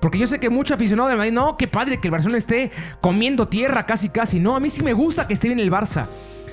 Porque 0.00 0.18
yo 0.18 0.26
sé 0.26 0.40
que 0.40 0.48
mucho 0.48 0.72
aficionado 0.72 1.10
del 1.10 1.18
Madrid, 1.18 1.34
no, 1.34 1.58
qué 1.58 1.68
padre 1.68 2.00
que 2.00 2.08
el 2.08 2.12
Barcelona 2.12 2.38
esté 2.38 2.70
comiendo 3.02 3.48
tierra 3.48 3.84
casi 3.84 4.08
casi. 4.08 4.40
No, 4.40 4.56
a 4.56 4.60
mí 4.60 4.70
sí 4.70 4.82
me 4.82 4.94
gusta 4.94 5.28
que 5.28 5.34
esté 5.34 5.48
bien 5.48 5.60
el 5.60 5.70
Barça. 5.70 6.06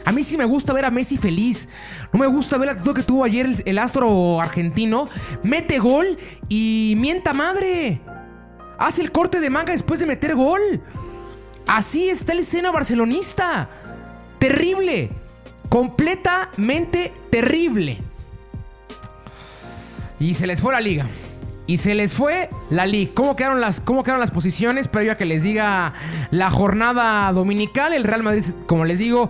A 0.03 0.11
mí 0.11 0.21
sí 0.21 0.35
me 0.35 0.43
gusta 0.43 0.73
ver 0.73 0.83
a 0.83 0.91
Messi 0.91 1.15
feliz. 1.15 1.69
No 2.11 2.19
me 2.19 2.27
gusta 2.27 2.57
ver 2.57 2.65
la 2.65 2.73
actitud 2.73 2.93
que 2.93 3.03
tuvo 3.03 3.23
ayer 3.23 3.45
el, 3.45 3.63
el, 3.65 3.77
astro 3.77 4.41
argentino. 4.41 5.07
Mete 5.43 5.79
gol 5.79 6.17
y 6.49 6.95
mienta 6.97 7.33
madre. 7.33 8.01
Hace 8.77 9.01
el 9.01 9.13
corte 9.13 9.39
de 9.39 9.49
manga 9.49 9.71
después 9.71 10.01
de 10.01 10.07
meter 10.07 10.35
gol. 10.35 10.83
Así 11.67 12.09
está 12.09 12.33
el 12.33 12.43
seno 12.43 12.73
barcelonista. 12.73 13.69
Terrible 14.43 15.09
completamente 15.69 17.13
terrible. 17.29 17.97
Y 20.19 20.33
se 20.33 20.47
les 20.47 20.59
fue 20.59 20.73
la 20.73 20.81
liga. 20.81 21.07
Y 21.65 21.77
se 21.77 21.95
les 21.95 22.13
fue 22.13 22.49
la 22.73 22.85
liga. 22.85 23.11
¿Cómo 23.13 23.35
quedaron 23.35 23.61
las, 23.61 23.79
cómo 23.79 24.03
quedaron 24.03 24.19
las 24.19 24.31
posiciones? 24.31 24.87
Pero 24.87 25.05
ya 25.05 25.17
que 25.17 25.25
les 25.25 25.43
diga 25.43 25.93
la 26.31 26.49
jornada 26.49 27.31
dominical. 27.31 27.93
El 27.93 28.03
Real 28.03 28.23
Madrid, 28.23 28.43
como 28.65 28.85
les 28.85 28.99
digo, 28.99 29.29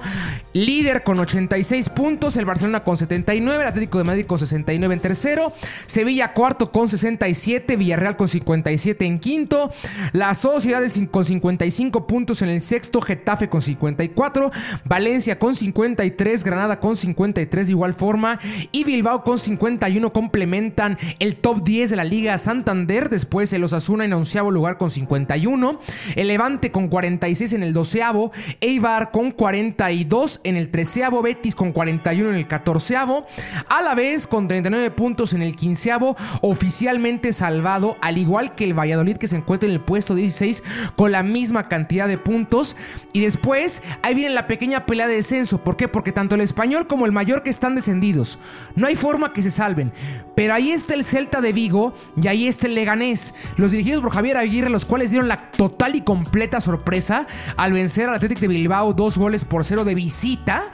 líder 0.54 1.04
con 1.04 1.20
86 1.20 1.90
puntos. 1.90 2.38
El 2.38 2.46
Barcelona 2.46 2.84
con 2.84 2.98
79. 2.98 3.62
El 3.62 3.68
Atlético 3.68 3.98
de 3.98 4.04
Madrid 4.06 4.26
con 4.26 4.40
69 4.40 4.94
en 4.94 5.02
tercero. 5.02 5.54
Sevilla 5.86 6.34
cuarto 6.34 6.72
con 6.72 6.88
67. 6.88 7.76
Villarreal 7.76 8.18
con 8.18 8.28
57 8.28 9.06
en 9.06 9.20
quinto. 9.20 9.72
Las 10.14 10.40
Sociedades 10.40 11.00
con 11.12 11.26
55 11.26 12.08
puntos 12.08 12.42
en 12.42 12.50
el 12.50 12.62
sexto. 12.62 13.02
Getafe 13.02 13.50
con 13.50 13.62
54. 13.62 14.52
Valencia 14.86 15.38
con 15.38 15.56
53. 15.56 16.44
Granada 16.44 16.80
con 16.80 16.96
53 16.96 17.68
de 17.68 17.72
igual 17.72 17.94
forma. 17.94 18.40
Y 18.72 18.84
Bilbao 18.84 19.24
con 19.24 19.38
51 19.38 20.14
complementan 20.14 20.98
el 21.20 21.36
top 21.36 21.64
10 21.64 21.90
de 21.90 21.96
la 21.96 22.04
liga 22.04 22.38
Santander, 22.38 23.10
después 23.10 23.33
el 23.42 23.64
Osasuna 23.64 24.06
en 24.06 24.14
onceavo 24.14 24.52
lugar 24.52 24.78
con 24.78 24.92
51, 24.92 25.80
el 26.16 26.28
Levante 26.28 26.72
con 26.72 26.88
46 26.88 27.54
en 27.54 27.64
el 27.64 27.74
doceavo, 27.74 28.32
Eibar 28.62 29.10
con 29.12 29.32
42 29.32 30.42
en 30.44 30.56
el 30.56 30.70
treceavo, 30.70 31.24
Betis 31.24 31.56
con 31.56 31.72
41 31.72 32.30
en 32.30 32.36
el 32.36 32.48
catorceavo, 32.48 33.26
a 33.68 33.82
la 33.82 33.96
con 34.30 34.48
39 34.48 34.92
puntos 34.92 35.34
en 35.34 35.42
el 35.42 35.56
quinceavo, 35.56 36.18
oficialmente 36.42 37.32
salvado, 37.32 37.96
al 38.02 38.18
igual 38.18 38.54
que 38.54 38.66
el 38.66 38.78
Valladolid 38.78 39.18
que 39.18 39.28
se 39.28 39.38
encuentra 39.38 39.70
en 39.70 39.74
el 39.74 39.82
puesto 39.82 40.14
16 40.14 40.62
con 40.96 41.12
la 41.12 41.24
misma 41.24 41.70
cantidad 41.70 42.08
de 42.08 42.18
puntos. 42.18 42.76
Y 43.14 43.22
después 43.22 43.82
ahí 44.02 44.14
viene 44.14 44.34
la 44.34 44.48
pequeña 44.48 44.86
pelea 44.86 45.08
de 45.08 45.16
descenso. 45.16 45.64
¿Por 45.64 45.78
qué? 45.78 45.88
Porque 45.88 46.12
tanto 46.12 46.36
el 46.36 46.42
español 46.42 46.88
como 46.88 47.06
el 47.06 47.14
mayor 47.14 47.44
que 47.44 47.50
están 47.50 47.76
descendidos. 47.76 48.40
No 48.76 48.88
hay 48.88 48.96
forma 48.96 49.30
que 49.30 49.42
se 49.42 49.52
salven. 49.52 49.94
Pero 50.36 50.54
ahí 50.54 50.72
está 50.72 50.94
el 50.96 51.06
Celta 51.06 51.40
de 51.40 51.54
Vigo 51.54 51.94
y 52.22 52.28
ahí 52.28 52.48
está 52.48 52.68
el 52.68 52.76
Leganés, 52.76 53.23
los 53.58 53.72
dirigidos 53.72 54.02
por 54.02 54.12
Javier 54.12 54.38
Aguirre, 54.38 54.70
los 54.70 54.86
cuales 54.86 55.10
dieron 55.10 55.28
la 55.28 55.52
total 55.52 55.96
y 55.96 56.02
completa 56.02 56.60
sorpresa 56.60 57.28
al 57.58 57.74
vencer 57.74 58.10
al 58.10 58.16
Athletic 58.16 58.40
de 58.40 58.48
Bilbao 58.48 58.94
dos 58.94 59.18
goles 59.18 59.46
por 59.46 59.64
cero 59.64 59.86
de 59.86 59.96
visita. 59.96 60.72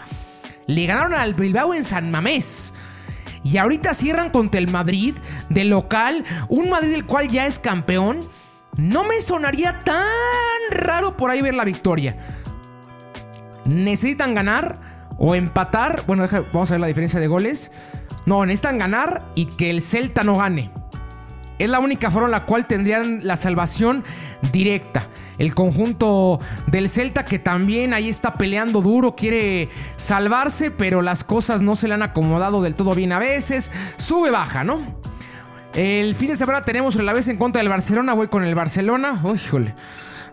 Le 0.67 0.85
ganaron 0.85 1.13
al 1.13 1.33
Bilbao 1.33 1.73
en 1.73 1.83
San 1.83 2.12
Mamés. 2.12 2.73
Y 3.43 3.57
ahorita 3.57 3.93
cierran 3.93 4.31
contra 4.31 4.59
el 4.59 4.67
Madrid 4.67 5.15
de 5.49 5.65
local, 5.65 6.23
un 6.49 6.69
Madrid 6.69 6.91
del 6.91 7.05
cual 7.05 7.27
ya 7.27 7.45
es 7.45 7.59
campeón. 7.59 8.27
No 8.77 9.03
me 9.03 9.21
sonaría 9.21 9.83
tan 9.83 10.05
raro 10.71 11.17
por 11.17 11.31
ahí 11.31 11.41
ver 11.41 11.55
la 11.55 11.65
victoria. 11.65 12.17
Necesitan 13.65 14.35
ganar 14.35 14.79
o 15.17 15.35
empatar. 15.35 16.03
Bueno, 16.07 16.25
vamos 16.53 16.71
a 16.71 16.73
ver 16.73 16.81
la 16.81 16.88
diferencia 16.88 17.19
de 17.19 17.27
goles. 17.27 17.71
No, 18.25 18.45
necesitan 18.45 18.77
ganar 18.77 19.31
y 19.35 19.45
que 19.45 19.69
el 19.69 19.81
Celta 19.81 20.23
no 20.23 20.38
gane. 20.38 20.71
Es 21.60 21.69
la 21.69 21.80
única 21.80 22.10
forma 22.10 22.28
en 22.28 22.32
la 22.32 22.45
cual 22.45 22.65
tendrían 22.65 23.19
la 23.24 23.38
salvación 23.38 24.04
directa. 24.52 25.08
El 25.38 25.54
conjunto 25.54 26.39
del 26.67 26.89
Celta 26.89 27.26
que 27.26 27.38
también 27.38 27.93
ahí 27.93 28.10
está 28.10 28.36
peleando 28.36 28.82
duro, 28.82 29.15
quiere 29.15 29.69
salvarse, 29.95 30.72
pero 30.72 31.02
las 31.02 31.24
cosas 31.24 31.62
no 31.62 31.76
se 31.76 31.88
le 31.88 31.93
han 31.93 32.02
acomodado 32.02 32.62
del 32.62 32.76
todo 32.76 32.95
bien 32.95 33.12
a 33.12 33.19
veces. 33.19 33.72
Sube, 33.98 34.32
baja, 34.32 34.63
¿no? 34.63 34.80
El 35.74 36.15
fin 36.15 36.30
de 36.30 36.36
semana 36.36 36.65
tenemos 36.65 36.95
la 36.95 37.13
vez 37.13 37.28
en 37.28 37.38
contra 37.38 37.60
del 37.60 37.69
Barcelona. 37.69 38.13
Voy 38.13 38.28
con 38.28 38.43
el 38.43 38.56
Barcelona. 38.56 39.22
híjole 39.36 39.76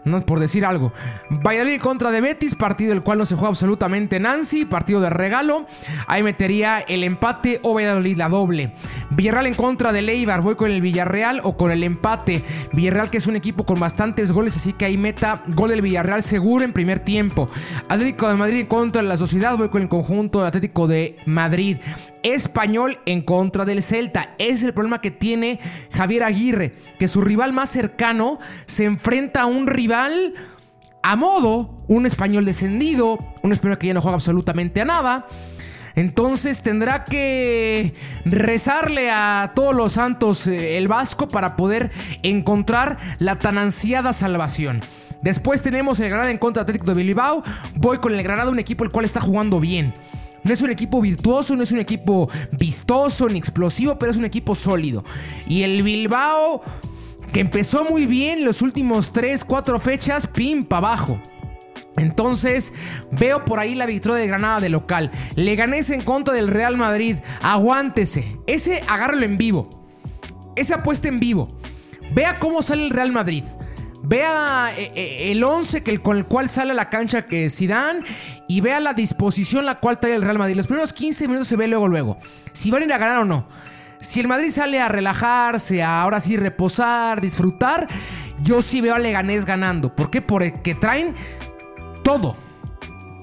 no 0.07 0.25
por 0.25 0.41
decir 0.41 0.65
algo. 0.65 0.93
Valladolid 1.29 1.81
contra 1.81 2.11
de 2.11 2.21
Betis, 2.21 2.55
partido 2.55 2.91
del 2.91 3.03
cual 3.03 3.19
no 3.19 3.27
se 3.27 3.35
juega 3.35 3.49
absolutamente 3.49 4.21
Nancy, 4.21 4.65
partido 4.65 5.01
de 5.01 5.11
regalo. 5.11 5.67
Ahí 6.07 6.23
metería 6.23 6.79
el 6.81 7.05
empate 7.05 7.61
o 7.63 7.75
Valladolid 7.75 8.17
la 8.17 8.29
doble. 8.29 8.73
Villarreal 9.11 9.47
en 9.47 9.55
contra 9.55 9.93
de 9.93 10.03
Leibar, 10.03 10.41
voy 10.41 10.55
con 10.55 10.71
el 10.71 10.81
Villarreal 10.81 11.41
o 11.43 11.57
con 11.57 11.73
el 11.73 11.83
empate. 11.83 12.45
Villarreal 12.73 13.11
que 13.11 13.19
es 13.19 13.27
un 13.27 13.37
equipo 13.37 13.67
con 13.67 13.81
bastantes 13.81 14.31
goles, 14.31 14.57
así 14.57 14.73
que 14.73 14.85
ahí 14.85 14.97
meta 14.97 15.43
gol 15.49 15.71
del 15.71 15.83
Villarreal 15.83 16.23
seguro 16.23 16.65
en 16.65 16.73
primer 16.73 17.01
tiempo. 17.01 17.49
Atlético 17.89 18.29
de 18.29 18.37
Madrid 18.37 18.61
en 18.61 18.67
contra 18.67 19.03
de 19.03 19.09
la 19.09 19.17
Sociedad, 19.17 19.57
voy 19.59 19.69
con 19.69 19.83
el 19.83 19.89
conjunto 19.89 20.39
del 20.39 20.49
Atlético 20.49 20.87
de 20.87 21.17
Madrid. 21.27 21.79
Español 22.23 22.99
en 23.07 23.23
contra 23.23 23.65
del 23.65 23.83
Celta. 23.83 24.35
Es 24.39 24.63
el 24.63 24.73
problema 24.73 25.01
que 25.01 25.11
tiene 25.11 25.61
Javier 25.93 26.25
Aguirre, 26.25 26.75
que 26.99 27.09
su 27.09 27.21
rival 27.21 27.53
más 27.53 27.71
cercano 27.71 28.39
se 28.67 28.85
enfrenta 28.85 29.43
a 29.43 29.47
un 29.47 29.67
rival 29.67 29.96
a 31.03 31.17
modo, 31.17 31.85
un 31.87 32.07
español 32.07 32.45
descendido, 32.45 33.19
un 33.43 33.53
español 33.53 33.79
que 33.79 33.87
ya 33.87 33.95
no 33.95 34.03
juega 34.03 34.17
absolutamente 34.17 34.81
a 34.81 34.85
nada. 34.85 35.27
Entonces 35.95 36.61
tendrá 36.61 37.05
que 37.07 37.95
rezarle 38.27 39.11
a 39.11 39.53
todos 39.55 39.75
los 39.75 39.95
santos 39.95 40.47
eh, 40.47 40.77
el 40.77 40.89
Vasco 40.89 41.29
para 41.29 41.57
poder 41.57 41.91
encontrar 42.23 42.99
la 43.19 43.39
tan 43.39 43.57
ansiada 43.57 44.13
salvación. 44.13 44.83
Después 45.23 45.63
tenemos 45.63 45.99
el 46.01 46.11
Granada 46.11 46.31
en 46.31 46.37
contra 46.37 46.63
de 46.63 46.65
Atlético 46.65 46.93
de 46.93 47.03
Bilbao. 47.03 47.43
Voy 47.77 47.99
con 47.99 48.15
el 48.15 48.23
Granada, 48.23 48.51
un 48.51 48.59
equipo 48.59 48.85
el 48.85 48.91
cual 48.91 49.07
está 49.07 49.21
jugando 49.21 49.59
bien 49.59 49.95
No 50.45 50.53
es 50.53 50.61
un 50.61 50.71
equipo 50.71 51.01
virtuoso, 51.01 51.57
no 51.57 51.63
es 51.63 51.73
un 51.73 51.79
equipo 51.79 52.29
vistoso 52.53 53.29
ni 53.29 53.39
explosivo, 53.39 53.99
pero 53.99 54.13
es 54.13 54.19
un 54.19 54.27
equipo 54.27 54.55
sólido. 54.55 55.03
Y 55.49 55.63
el 55.63 55.83
Bilbao, 55.83 56.63
que 57.33 57.41
empezó 57.41 57.85
muy 57.85 58.07
bien 58.07 58.45
los 58.45 58.63
últimos 58.63 59.13
3, 59.13 59.45
4 59.45 59.79
fechas, 59.79 60.27
pim, 60.27 60.65
para 60.65 60.89
abajo. 60.89 61.21
Entonces 61.97 62.73
veo 63.11 63.45
por 63.45 63.59
ahí 63.59 63.75
la 63.75 63.87
victoria 63.87 64.19
de 64.19 64.27
Granada 64.27 64.61
de 64.61 64.69
local. 64.69 65.11
Le 65.35 65.57
gané 65.57 65.81
en 65.89 66.03
contra 66.03 66.35
del 66.35 66.49
Real 66.49 66.77
Madrid. 66.77 67.17
Aguántese. 67.43 68.37
Ese 68.47 68.83
agárralo 68.89 69.25
en 69.25 69.39
vivo. 69.39 69.71
Ese 70.57 70.75
apuesta 70.75 71.09
en 71.09 71.21
vivo. 71.21 71.57
Vea 72.15 72.39
cómo 72.39 72.63
sale 72.63 72.85
el 72.85 72.91
Real 72.91 73.13
Madrid. 73.13 73.45
Vea 74.03 74.73
eh, 74.77 74.93
eh, 74.95 75.33
el 75.33 75.43
11 75.43 75.83
que, 75.83 75.99
con 75.99 76.17
el 76.17 76.27
cual 76.27 76.49
sale 76.49 76.75
la 76.75 76.91
cancha 76.91 77.23
que 77.23 77.51
Zidane 77.51 78.03
y 78.47 78.61
vea 78.61 78.79
la 78.79 78.93
disposición 78.93 79.67
la 79.67 79.81
cual 79.81 79.99
trae 79.99 80.15
el 80.15 80.23
Real 80.23 80.39
Madrid. 80.39 80.55
Los 80.55 80.67
primeros 80.67 80.93
15 80.93 81.27
minutos 81.27 81.49
se 81.49 81.57
ve 81.57 81.67
luego 81.67 81.89
luego. 81.89 82.19
Si 82.53 82.71
van 82.71 82.83
a 82.83 82.85
ir 82.85 82.93
a 82.93 82.99
ganar 82.99 83.19
o 83.19 83.25
no. 83.25 83.49
Si 84.07 84.21
el 84.21 84.29
Madrid 84.29 84.53
sale 84.53 84.81
a 84.81 84.89
relajarse, 84.89 85.83
a 85.83 86.03
ahora 86.03 86.21
sí 86.21 86.37
reposar, 86.37 87.21
disfrutar, 87.21 87.89
yo 88.41 88.63
sí 88.63 88.81
veo 88.81 88.95
a 88.95 89.01
Leganés 89.01 89.45
ganando. 89.45 89.97
¿Por 89.97 90.11
qué? 90.11 90.23
Porque 90.23 90.77
traen 90.77 91.13
todo. 92.05 92.37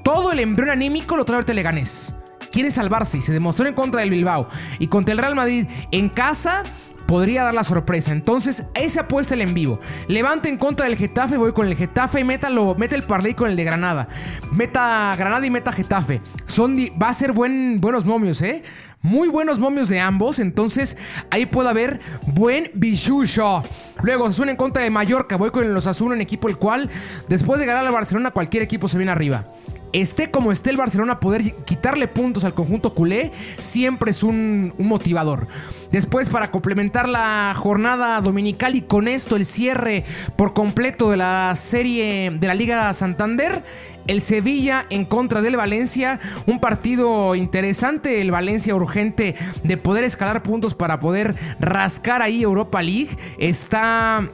Todo 0.03 0.33
el 0.33 0.41
embrión 0.41 0.69
anímico 0.69 1.15
lo 1.15 1.23
trae 1.23 1.41
el 1.47 1.55
Leganés. 1.55 2.13
Quiere 2.51 2.69
salvarse 2.69 3.17
y 3.17 3.21
se 3.21 3.31
demostró 3.31 3.65
en 3.65 3.75
contra 3.75 4.01
del 4.01 4.09
Bilbao. 4.09 4.49
Y 4.77 4.87
contra 4.87 5.13
el 5.13 5.19
Real 5.19 5.35
Madrid 5.35 5.67
en 5.91 6.09
casa 6.09 6.63
podría 7.07 7.43
dar 7.43 7.53
la 7.53 7.63
sorpresa. 7.63 8.11
Entonces, 8.11 8.65
ese 8.75 8.99
apuesta 8.99 9.35
el 9.35 9.41
en 9.41 9.53
vivo. 9.53 9.79
Levante 10.09 10.49
en 10.49 10.57
contra 10.57 10.85
del 10.85 10.97
Getafe, 10.97 11.37
voy 11.37 11.53
con 11.53 11.67
el 11.67 11.75
Getafe 11.75 12.19
y 12.19 12.23
métalo, 12.25 12.75
mete 12.77 12.95
el 12.95 13.03
parlay 13.03 13.35
con 13.35 13.49
el 13.49 13.55
de 13.55 13.63
Granada. 13.63 14.09
Meta 14.51 15.15
Granada 15.17 15.45
y 15.45 15.49
meta 15.49 15.71
Getafe. 15.71 16.21
Son, 16.45 16.77
va 17.01 17.09
a 17.09 17.13
ser 17.13 17.31
buen, 17.31 17.79
buenos 17.79 18.03
momios, 18.03 18.41
¿eh? 18.41 18.63
Muy 19.03 19.27
buenos 19.27 19.59
momios 19.59 19.89
de 19.89 19.99
ambos, 19.99 20.39
entonces 20.39 20.95
ahí 21.29 21.45
puede 21.45 21.67
haber 21.67 21.99
buen 22.25 22.71
bichucho. 22.73 23.61
Luego 24.01 24.29
se 24.29 24.35
suena 24.35 24.53
en 24.53 24.57
contra 24.57 24.81
de 24.81 24.89
Mallorca, 24.89 25.35
voy 25.35 25.51
con 25.51 25.73
los 25.73 25.87
Azul, 25.87 26.13
un 26.13 26.21
equipo 26.21 26.47
el 26.47 26.57
cual 26.57 26.89
después 27.27 27.59
de 27.59 27.65
ganar 27.65 27.85
al 27.85 27.91
Barcelona 27.91 28.31
cualquier 28.31 28.63
equipo 28.63 28.87
se 28.87 28.97
viene 28.97 29.11
arriba 29.11 29.45
esté 29.93 30.31
como 30.31 30.51
esté 30.51 30.71
el 30.71 30.77
Barcelona, 30.77 31.19
poder 31.19 31.53
quitarle 31.65 32.07
puntos 32.07 32.43
al 32.43 32.53
conjunto 32.53 32.93
culé 32.93 33.31
siempre 33.59 34.11
es 34.11 34.23
un, 34.23 34.73
motivador. 34.79 35.47
Después, 35.91 36.29
para 36.29 36.49
complementar 36.49 37.07
la 37.07 37.53
jornada 37.55 38.19
dominical 38.19 38.75
y 38.75 38.81
con 38.81 39.07
esto 39.07 39.35
el 39.35 39.45
cierre 39.45 40.03
por 40.35 40.53
completo 40.53 41.11
de 41.11 41.17
la 41.17 41.53
serie 41.55 42.31
de 42.31 42.47
la 42.47 42.55
Liga 42.55 42.91
Santander, 42.93 43.63
el 44.07 44.21
Sevilla 44.21 44.85
en 44.89 45.05
contra 45.05 45.41
del 45.41 45.57
Valencia, 45.57 46.19
un 46.45 46.59
partido 46.59 47.35
interesante, 47.35 48.21
el 48.21 48.31
Valencia 48.31 48.75
urgente 48.75 49.35
de 49.63 49.77
poder 49.77 50.03
escalar 50.03 50.43
puntos 50.43 50.73
para 50.75 50.99
poder 50.99 51.35
rascar 51.59 52.21
ahí 52.21 52.43
Europa 52.43 52.81
League, 52.81 53.15
está 53.37 54.29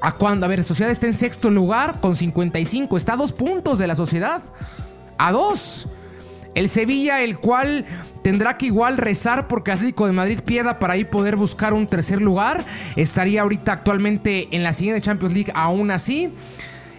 ¿A 0.00 0.12
cuándo? 0.12 0.46
A 0.46 0.48
ver, 0.48 0.62
Sociedad 0.62 0.92
está 0.92 1.06
en 1.06 1.14
sexto 1.14 1.50
lugar 1.50 2.00
con 2.00 2.16
55. 2.16 2.96
Está 2.96 3.14
a 3.14 3.16
dos 3.16 3.32
puntos 3.32 3.78
de 3.78 3.86
la 3.86 3.96
Sociedad. 3.96 4.42
A 5.18 5.32
dos. 5.32 5.88
El 6.54 6.68
Sevilla, 6.68 7.22
el 7.22 7.38
cual 7.38 7.84
tendrá 8.22 8.56
que 8.56 8.66
igual 8.66 8.96
rezar 8.96 9.48
porque 9.48 9.72
Atlético 9.72 10.06
de 10.06 10.12
Madrid 10.12 10.40
pierda 10.44 10.78
para 10.78 10.94
ahí 10.94 11.04
poder 11.04 11.36
buscar 11.36 11.72
un 11.72 11.86
tercer 11.86 12.22
lugar. 12.22 12.64
Estaría 12.94 13.42
ahorita 13.42 13.72
actualmente 13.72 14.48
en 14.52 14.62
la 14.62 14.72
siguiente 14.72 15.00
Champions 15.02 15.34
League 15.34 15.52
aún 15.54 15.90
así. 15.90 16.32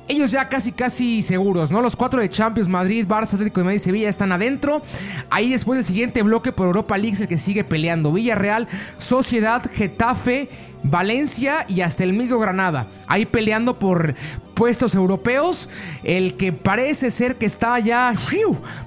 Ellos 0.07 0.31
ya 0.31 0.47
casi 0.47 0.71
casi 0.71 1.21
seguros, 1.21 1.69
¿no? 1.69 1.81
Los 1.81 1.95
cuatro 1.95 2.21
de 2.21 2.29
Champions, 2.29 2.69
Madrid, 2.69 3.05
Barça, 3.05 3.33
Atlético 3.33 3.59
de 3.59 3.65
Madrid 3.65 3.77
y 3.77 3.83
Sevilla 3.83 4.09
están 4.09 4.31
adentro. 4.31 4.81
Ahí 5.29 5.49
después 5.49 5.77
del 5.77 5.85
siguiente 5.85 6.23
bloque 6.23 6.51
por 6.51 6.67
Europa 6.67 6.97
League 6.97 7.17
el 7.19 7.27
que 7.27 7.37
sigue 7.37 7.63
peleando. 7.63 8.13
Villarreal, 8.13 8.67
Sociedad, 8.97 9.63
Getafe, 9.69 10.49
Valencia 10.83 11.65
y 11.67 11.81
hasta 11.81 12.03
el 12.03 12.13
mismo 12.13 12.39
Granada. 12.39 12.87
Ahí 13.07 13.25
peleando 13.25 13.79
por 13.79 14.15
puestos 14.53 14.95
europeos. 14.95 15.69
El 16.03 16.37
que 16.37 16.53
parece 16.53 17.11
ser 17.11 17.37
que 17.37 17.45
está 17.45 17.77
ya 17.79 18.13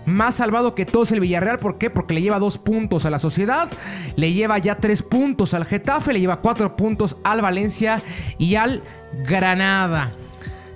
más 0.07 0.35
salvado 0.37 0.75
que 0.75 0.87
todos 0.87 1.13
el 1.13 1.21
Villarreal. 1.21 1.59
¿Por 1.59 1.79
qué? 1.79 1.91
Porque 1.91 2.15
le 2.15 2.23
lleva 2.23 2.39
dos 2.39 2.57
puntos 2.57 3.05
a 3.05 3.11
la 3.11 3.19
Sociedad. 3.19 3.69
Le 4.17 4.33
lleva 4.33 4.59
ya 4.59 4.77
tres 4.77 5.03
puntos 5.03 5.55
al 5.55 5.65
Getafe. 5.65 6.13
Le 6.13 6.21
lleva 6.21 6.41
cuatro 6.41 6.77
puntos 6.77 7.19
al 7.25 7.43
Valencia 7.43 8.03
y 8.39 8.55
al 8.55 8.83
Granada. 9.25 10.11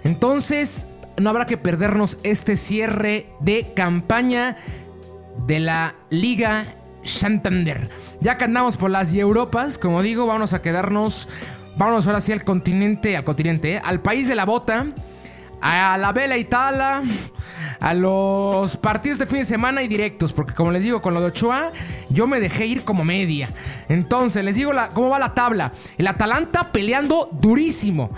Entonces, 0.04 0.86
no 1.16 1.30
habrá 1.30 1.46
que 1.46 1.56
perdernos 1.56 2.18
este 2.22 2.56
cierre 2.56 3.26
de 3.40 3.72
campaña 3.74 4.56
de 5.46 5.60
la 5.60 5.94
Liga 6.10 6.76
Santander. 7.02 7.88
Ya 8.20 8.38
que 8.38 8.44
andamos 8.44 8.76
por 8.76 8.90
las 8.90 9.12
Europas, 9.14 9.78
como 9.78 10.02
digo, 10.02 10.26
vamos 10.26 10.54
a 10.54 10.62
quedarnos. 10.62 11.28
Vámonos 11.76 12.06
ahora 12.06 12.20
sí 12.20 12.32
al 12.32 12.44
continente, 12.44 13.16
al 13.16 13.24
continente, 13.24 13.74
¿eh? 13.74 13.82
al 13.84 14.00
país 14.00 14.28
de 14.28 14.36
la 14.36 14.44
bota, 14.44 14.86
a 15.60 15.98
la 15.98 16.12
Vela 16.12 16.36
Italia, 16.36 17.02
a 17.80 17.94
los 17.94 18.76
partidos 18.76 19.18
de 19.18 19.26
fin 19.26 19.38
de 19.38 19.44
semana 19.44 19.82
y 19.82 19.88
directos, 19.88 20.32
porque 20.32 20.54
como 20.54 20.70
les 20.70 20.84
digo, 20.84 21.02
con 21.02 21.14
lo 21.14 21.20
de 21.20 21.26
Ochoa, 21.26 21.72
yo 22.10 22.28
me 22.28 22.38
dejé 22.38 22.66
ir 22.66 22.84
como 22.84 23.02
media. 23.02 23.50
Entonces, 23.88 24.44
les 24.44 24.54
digo 24.54 24.72
la, 24.72 24.88
cómo 24.90 25.08
va 25.08 25.18
la 25.18 25.34
tabla. 25.34 25.72
El 25.98 26.06
Atalanta 26.06 26.70
peleando 26.70 27.28
durísimo. 27.32 28.10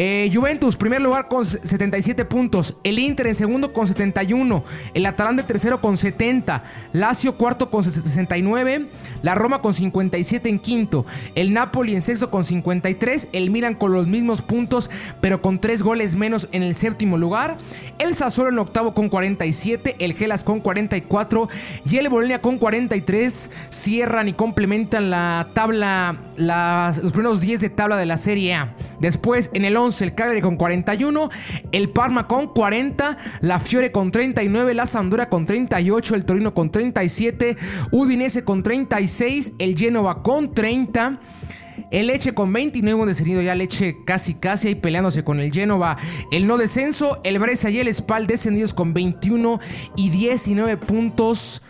Eh, 0.00 0.30
Juventus, 0.32 0.76
primer 0.76 1.00
lugar 1.00 1.26
con 1.26 1.44
77 1.44 2.24
puntos. 2.24 2.76
El 2.84 3.00
Inter 3.00 3.26
en 3.26 3.34
segundo 3.34 3.72
con 3.72 3.88
71. 3.88 4.62
El 4.94 5.06
Atalanta 5.06 5.44
tercero 5.44 5.80
con 5.80 5.96
70. 5.96 6.62
Lazio 6.92 7.36
cuarto 7.36 7.68
con 7.68 7.82
69. 7.82 8.90
La 9.22 9.34
Roma 9.34 9.60
con 9.60 9.74
57 9.74 10.48
en 10.48 10.60
quinto. 10.60 11.04
El 11.34 11.52
Napoli 11.52 11.96
en 11.96 12.02
sexto 12.02 12.30
con 12.30 12.44
53. 12.44 13.30
El 13.32 13.50
Milan 13.50 13.74
con 13.74 13.92
los 13.92 14.06
mismos 14.06 14.40
puntos, 14.40 14.88
pero 15.20 15.42
con 15.42 15.58
3 15.58 15.82
goles 15.82 16.14
menos 16.14 16.48
en 16.52 16.62
el 16.62 16.76
séptimo 16.76 17.18
lugar. 17.18 17.58
El 17.98 18.14
Sassuolo 18.14 18.50
en 18.50 18.60
octavo 18.60 18.94
con 18.94 19.08
47. 19.08 19.96
El 19.98 20.14
Gelas 20.14 20.44
con 20.44 20.60
44. 20.60 21.48
Y 21.90 21.96
el 21.96 22.08
Bolonia 22.08 22.40
con 22.40 22.58
43. 22.58 23.50
Cierran 23.70 24.28
y 24.28 24.32
complementan 24.32 25.10
la 25.10 25.50
tabla, 25.54 26.14
los 26.36 27.10
primeros 27.10 27.40
10 27.40 27.62
de 27.62 27.70
tabla 27.70 27.96
de 27.96 28.06
la 28.06 28.16
Serie 28.16 28.54
A. 28.54 28.76
Después 29.00 29.50
en 29.54 29.64
el 29.64 29.76
11 29.76 29.87
el 30.00 30.14
Cagliari 30.14 30.40
con 30.40 30.56
41, 30.56 31.30
el 31.72 31.90
Parma 31.90 32.26
con 32.26 32.48
40, 32.48 33.16
la 33.40 33.58
Fiore 33.58 33.92
con 33.92 34.10
39, 34.10 34.74
la 34.74 34.86
Sampdoria 34.86 35.28
con 35.28 35.46
38, 35.46 36.14
el 36.14 36.24
Torino 36.24 36.54
con 36.54 36.70
37, 36.70 37.56
Udinese 37.92 38.44
con 38.44 38.62
36, 38.62 39.54
el 39.58 39.76
Genova 39.76 40.22
con 40.22 40.54
30. 40.54 41.20
El 41.90 42.08
Leche 42.08 42.34
con 42.34 42.52
29 42.52 43.06
descendido 43.06 43.40
ya 43.40 43.54
Leche 43.54 43.98
casi 44.04 44.34
casi 44.34 44.68
ahí 44.68 44.74
peleándose 44.74 45.24
con 45.24 45.40
el 45.40 45.52
Genova. 45.52 45.96
El 46.32 46.46
no 46.46 46.58
descenso, 46.58 47.20
el 47.24 47.38
Brescia 47.38 47.70
y 47.70 47.78
el 47.78 47.92
Spal 47.94 48.26
descendidos 48.26 48.74
con 48.74 48.92
21 48.94 49.60
y 49.96 50.10
19 50.10 50.76
puntos. 50.76 51.62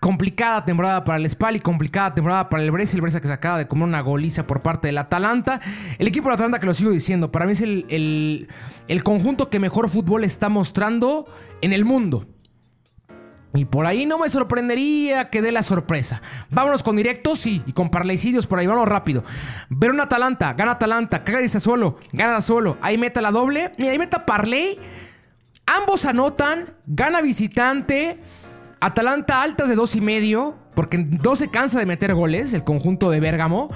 Complicada 0.00 0.64
temporada 0.64 1.02
para 1.04 1.18
el 1.18 1.28
Spal 1.28 1.56
y 1.56 1.60
complicada 1.60 2.14
temporada 2.14 2.48
para 2.48 2.62
el 2.62 2.70
Brescia. 2.70 2.96
El 2.96 3.02
Brescia 3.02 3.20
que 3.20 3.26
se 3.26 3.32
acaba 3.32 3.58
de 3.58 3.66
comer 3.66 3.88
una 3.88 4.00
goliza 4.00 4.46
por 4.46 4.60
parte 4.60 4.88
del 4.88 4.98
Atalanta. 4.98 5.60
El 5.98 6.06
equipo 6.06 6.28
del 6.28 6.34
Atalanta 6.34 6.60
que 6.60 6.66
lo 6.66 6.74
sigo 6.74 6.92
diciendo, 6.92 7.32
para 7.32 7.46
mí 7.46 7.52
es 7.52 7.60
el, 7.62 8.48
el, 8.86 9.04
conjunto 9.04 9.50
que 9.50 9.58
mejor 9.58 9.88
fútbol 9.88 10.22
está 10.22 10.48
mostrando 10.48 11.26
en 11.62 11.72
el 11.72 11.84
mundo. 11.84 12.28
Y 13.54 13.64
por 13.64 13.86
ahí 13.86 14.06
no 14.06 14.18
me 14.18 14.28
sorprendería 14.28 15.30
que 15.30 15.42
dé 15.42 15.50
la 15.50 15.64
sorpresa. 15.64 16.22
Vámonos 16.50 16.84
con 16.84 16.94
directos, 16.94 17.40
sí, 17.40 17.62
y 17.66 17.72
con 17.72 17.90
parlaycidios 17.90 18.46
por 18.46 18.60
ahí, 18.60 18.68
vamos 18.68 18.86
rápido. 18.86 19.24
Ver 19.68 19.90
un 19.90 20.00
Atalanta, 20.00 20.52
gana 20.52 20.72
Atalanta, 20.72 21.24
caga 21.24 21.48
solo, 21.48 21.98
gana 22.12 22.40
solo. 22.40 22.78
Ahí 22.82 22.98
meta 22.98 23.20
la 23.20 23.32
doble. 23.32 23.72
Mira, 23.78 23.90
ahí 23.90 23.98
meta 23.98 24.24
Parley. 24.24 24.78
Ambos 25.66 26.04
anotan, 26.04 26.74
gana 26.86 27.20
visitante. 27.20 28.18
Atalanta 28.80 29.42
altas 29.42 29.68
de 29.68 29.74
dos 29.74 29.96
y 29.96 30.00
medio, 30.00 30.56
porque 30.74 30.98
no 30.98 31.34
se 31.36 31.50
cansa 31.50 31.78
de 31.78 31.86
meter 31.86 32.14
goles, 32.14 32.54
el 32.54 32.64
conjunto 32.64 33.10
de 33.10 33.20
Bérgamo. 33.20 33.70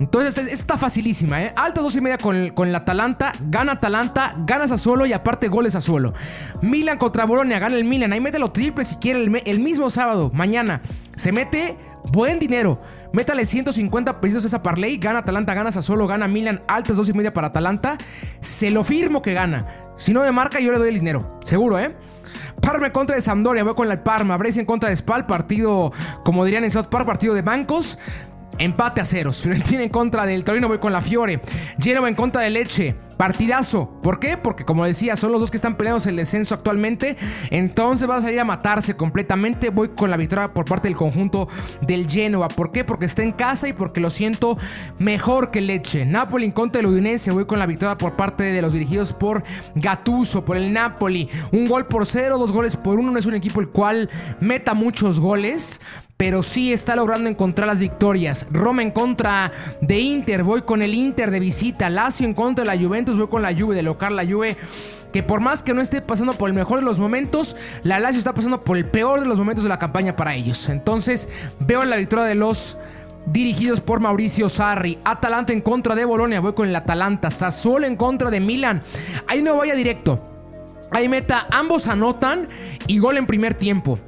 Entonces, 0.00 0.38
esta 0.38 0.50
está 0.50 0.78
facilísima, 0.78 1.42
¿eh? 1.42 1.52
Alta 1.56 1.82
dos 1.82 1.94
y 1.94 2.00
media 2.00 2.16
con, 2.16 2.48
con 2.50 2.68
el 2.68 2.74
Atalanta, 2.74 3.34
gana 3.50 3.72
Atalanta, 3.72 4.34
ganas 4.46 4.72
a 4.72 4.78
solo 4.78 5.04
y 5.04 5.12
aparte 5.12 5.48
goles 5.48 5.74
a 5.74 5.82
solo. 5.82 6.14
Milan 6.62 6.96
contra 6.96 7.26
Bolonia, 7.26 7.58
gana 7.58 7.76
el 7.76 7.84
Milan. 7.84 8.14
Ahí 8.14 8.20
mételo 8.20 8.50
triple 8.50 8.86
si 8.86 8.96
quiere 8.96 9.22
el, 9.44 9.60
mismo 9.60 9.90
sábado, 9.90 10.30
mañana. 10.32 10.80
Se 11.16 11.32
mete 11.32 11.76
buen 12.12 12.38
dinero. 12.38 12.80
Métale 13.12 13.44
150 13.44 14.22
pesos 14.22 14.44
a 14.44 14.46
esa 14.46 14.62
parlay, 14.62 14.96
gana 14.96 15.18
Atalanta, 15.18 15.52
ganas 15.52 15.76
a 15.76 15.82
solo, 15.82 16.06
gana 16.06 16.28
Milan, 16.28 16.62
altas 16.66 16.96
dos 16.96 17.08
y 17.10 17.12
media 17.12 17.34
para 17.34 17.48
Atalanta. 17.48 17.98
Se 18.40 18.70
lo 18.70 18.84
firmo 18.84 19.20
que 19.20 19.34
gana. 19.34 19.66
Si 19.98 20.14
no 20.14 20.22
me 20.22 20.32
marca, 20.32 20.60
yo 20.60 20.72
le 20.72 20.78
doy 20.78 20.88
el 20.88 20.94
dinero. 20.94 21.38
Seguro, 21.44 21.78
¿eh? 21.78 21.94
Parma 22.60 22.92
contra 22.92 23.16
de 23.16 23.22
Sampdoria, 23.22 23.64
voy 23.64 23.74
con 23.74 23.88
la 23.88 24.02
Parma. 24.02 24.36
Brescia 24.36 24.60
en 24.60 24.66
contra 24.66 24.90
de 24.90 24.96
Spal, 24.96 25.26
partido, 25.26 25.92
como 26.24 26.44
dirían 26.44 26.64
en 26.64 26.70
South 26.70 26.86
Park, 26.86 27.06
partido 27.06 27.34
de 27.34 27.42
bancos. 27.42 27.98
Empate 28.58 29.00
a 29.00 29.04
ceros. 29.04 29.38
Fiorentina 29.42 29.82
en 29.82 29.88
contra 29.88 30.26
del 30.26 30.44
Torino, 30.44 30.68
voy 30.68 30.78
con 30.78 30.92
la 30.92 31.02
Fiore. 31.02 31.40
Genoa 31.78 32.08
en 32.08 32.14
contra 32.14 32.42
de 32.42 32.50
Leche. 32.50 32.94
Partidazo. 33.20 33.90
¿Por 34.02 34.18
qué? 34.18 34.38
Porque 34.38 34.64
como 34.64 34.86
decía, 34.86 35.14
son 35.14 35.30
los 35.30 35.42
dos 35.42 35.50
que 35.50 35.58
están 35.58 35.74
peleando 35.74 36.02
el 36.08 36.16
descenso 36.16 36.54
actualmente. 36.54 37.18
Entonces 37.50 38.08
va 38.08 38.16
a 38.16 38.22
salir 38.22 38.40
a 38.40 38.46
matarse 38.46 38.96
completamente. 38.96 39.68
Voy 39.68 39.90
con 39.90 40.08
la 40.08 40.16
victoria 40.16 40.54
por 40.54 40.64
parte 40.64 40.88
del 40.88 40.96
conjunto 40.96 41.46
del 41.82 42.08
Genoa. 42.08 42.48
¿Por 42.48 42.72
qué? 42.72 42.82
Porque 42.82 43.04
está 43.04 43.22
en 43.22 43.32
casa 43.32 43.68
y 43.68 43.74
porque 43.74 44.00
lo 44.00 44.08
siento 44.08 44.56
mejor 44.98 45.50
que 45.50 45.60
Leche. 45.60 46.06
Napoli 46.06 46.46
en 46.46 46.52
contra 46.52 46.78
del 46.80 46.90
Udinese. 46.90 47.30
Voy 47.30 47.44
con 47.44 47.58
la 47.58 47.66
victoria 47.66 47.98
por 47.98 48.16
parte 48.16 48.44
de 48.44 48.62
los 48.62 48.72
dirigidos 48.72 49.12
por 49.12 49.44
Gattuso, 49.74 50.42
por 50.46 50.56
el 50.56 50.72
Napoli. 50.72 51.28
Un 51.52 51.68
gol 51.68 51.88
por 51.88 52.06
cero, 52.06 52.38
dos 52.38 52.52
goles 52.52 52.74
por 52.74 52.98
uno. 52.98 53.10
No 53.12 53.18
es 53.18 53.26
un 53.26 53.34
equipo 53.34 53.60
el 53.60 53.68
cual 53.68 54.08
meta 54.40 54.72
muchos 54.72 55.20
goles 55.20 55.82
pero 56.20 56.42
sí 56.42 56.70
está 56.70 56.96
logrando 56.96 57.30
encontrar 57.30 57.66
las 57.66 57.80
victorias. 57.80 58.44
Roma 58.50 58.82
en 58.82 58.90
contra 58.90 59.52
de 59.80 60.00
Inter, 60.00 60.42
voy 60.42 60.60
con 60.60 60.82
el 60.82 60.92
Inter 60.92 61.30
de 61.30 61.40
visita. 61.40 61.88
Lazio 61.88 62.26
en 62.26 62.34
contra 62.34 62.62
de 62.62 62.66
la 62.66 62.78
Juventus, 62.78 63.16
voy 63.16 63.28
con 63.28 63.40
la 63.40 63.54
Juve 63.54 63.74
de 63.74 63.80
local, 63.80 64.16
la 64.16 64.26
Juve 64.26 64.58
que 65.14 65.22
por 65.22 65.40
más 65.40 65.62
que 65.62 65.72
no 65.72 65.80
esté 65.80 66.02
pasando 66.02 66.34
por 66.34 66.50
el 66.50 66.54
mejor 66.54 66.80
de 66.80 66.84
los 66.84 66.98
momentos, 66.98 67.56
la 67.84 67.98
Lazio 68.00 68.18
está 68.18 68.34
pasando 68.34 68.60
por 68.60 68.76
el 68.76 68.84
peor 68.84 69.20
de 69.20 69.24
los 69.24 69.38
momentos 69.38 69.64
de 69.64 69.70
la 69.70 69.78
campaña 69.78 70.14
para 70.14 70.34
ellos. 70.34 70.68
Entonces, 70.68 71.30
veo 71.58 71.82
la 71.84 71.96
victoria 71.96 72.26
de 72.26 72.34
los 72.34 72.76
dirigidos 73.24 73.80
por 73.80 74.00
Mauricio 74.00 74.50
Sarri. 74.50 74.98
Atalanta 75.04 75.54
en 75.54 75.62
contra 75.62 75.94
de 75.94 76.04
Bolonia, 76.04 76.40
voy 76.40 76.52
con 76.52 76.68
el 76.68 76.76
Atalanta. 76.76 77.30
Sassuolo 77.30 77.86
en 77.86 77.96
contra 77.96 78.28
de 78.28 78.40
Milan. 78.40 78.82
Ahí 79.26 79.40
no 79.40 79.56
vaya 79.56 79.74
directo. 79.74 80.20
Ahí 80.90 81.08
meta, 81.08 81.46
ambos 81.50 81.88
anotan 81.88 82.46
y 82.86 82.98
gol 82.98 83.16
en 83.16 83.24
primer 83.24 83.54
tiempo. 83.54 83.98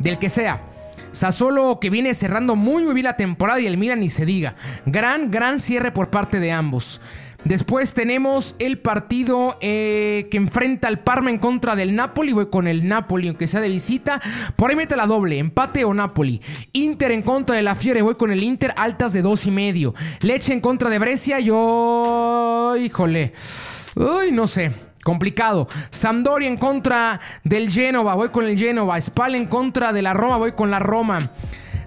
Del 0.00 0.18
que 0.18 0.28
sea. 0.28 0.71
Sassuolo 1.12 1.78
que 1.80 1.90
viene 1.90 2.14
cerrando 2.14 2.56
muy 2.56 2.84
muy 2.84 2.94
bien 2.94 3.04
la 3.04 3.16
temporada 3.16 3.60
y 3.60 3.66
el 3.66 3.78
Milan 3.78 4.00
ni 4.00 4.10
se 4.10 4.26
diga. 4.26 4.56
Gran, 4.86 5.30
gran 5.30 5.60
cierre 5.60 5.92
por 5.92 6.10
parte 6.10 6.40
de 6.40 6.52
ambos. 6.52 7.00
Después 7.44 7.92
tenemos 7.92 8.54
el 8.60 8.78
partido 8.78 9.58
eh, 9.60 10.28
que 10.30 10.36
enfrenta 10.36 10.86
al 10.86 11.00
Parma 11.00 11.30
en 11.30 11.38
contra 11.38 11.74
del 11.74 11.94
Napoli. 11.94 12.32
Voy 12.32 12.46
con 12.46 12.68
el 12.68 12.86
Napoli, 12.86 13.28
aunque 13.28 13.48
sea 13.48 13.60
de 13.60 13.68
visita. 13.68 14.20
Por 14.54 14.70
ahí 14.70 14.76
mete 14.76 14.96
la 14.96 15.06
doble, 15.06 15.38
empate 15.38 15.84
o 15.84 15.92
Napoli. 15.92 16.40
Inter 16.72 17.10
en 17.10 17.22
contra 17.22 17.56
de 17.56 17.62
la 17.62 17.74
Fiore, 17.74 18.02
voy 18.02 18.14
con 18.14 18.30
el 18.30 18.42
Inter, 18.42 18.72
altas 18.76 19.12
de 19.12 19.22
dos 19.22 19.46
y 19.46 19.50
medio. 19.50 19.94
Leche 20.20 20.52
en 20.52 20.60
contra 20.60 20.88
de 20.88 20.98
Brescia, 21.00 21.40
yo... 21.40 22.76
Híjole. 22.78 23.32
Uy, 23.96 24.30
no 24.30 24.46
sé. 24.46 24.70
Complicado. 25.02 25.68
Sampdoria 25.90 26.48
en 26.48 26.56
contra 26.56 27.20
del 27.44 27.70
Genova, 27.70 28.14
voy 28.14 28.28
con 28.28 28.46
el 28.46 28.58
Genova. 28.58 29.00
Spal 29.00 29.34
en 29.34 29.46
contra 29.46 29.92
de 29.92 30.02
la 30.02 30.14
Roma, 30.14 30.36
voy 30.36 30.52
con 30.52 30.70
la 30.70 30.78
Roma. 30.78 31.30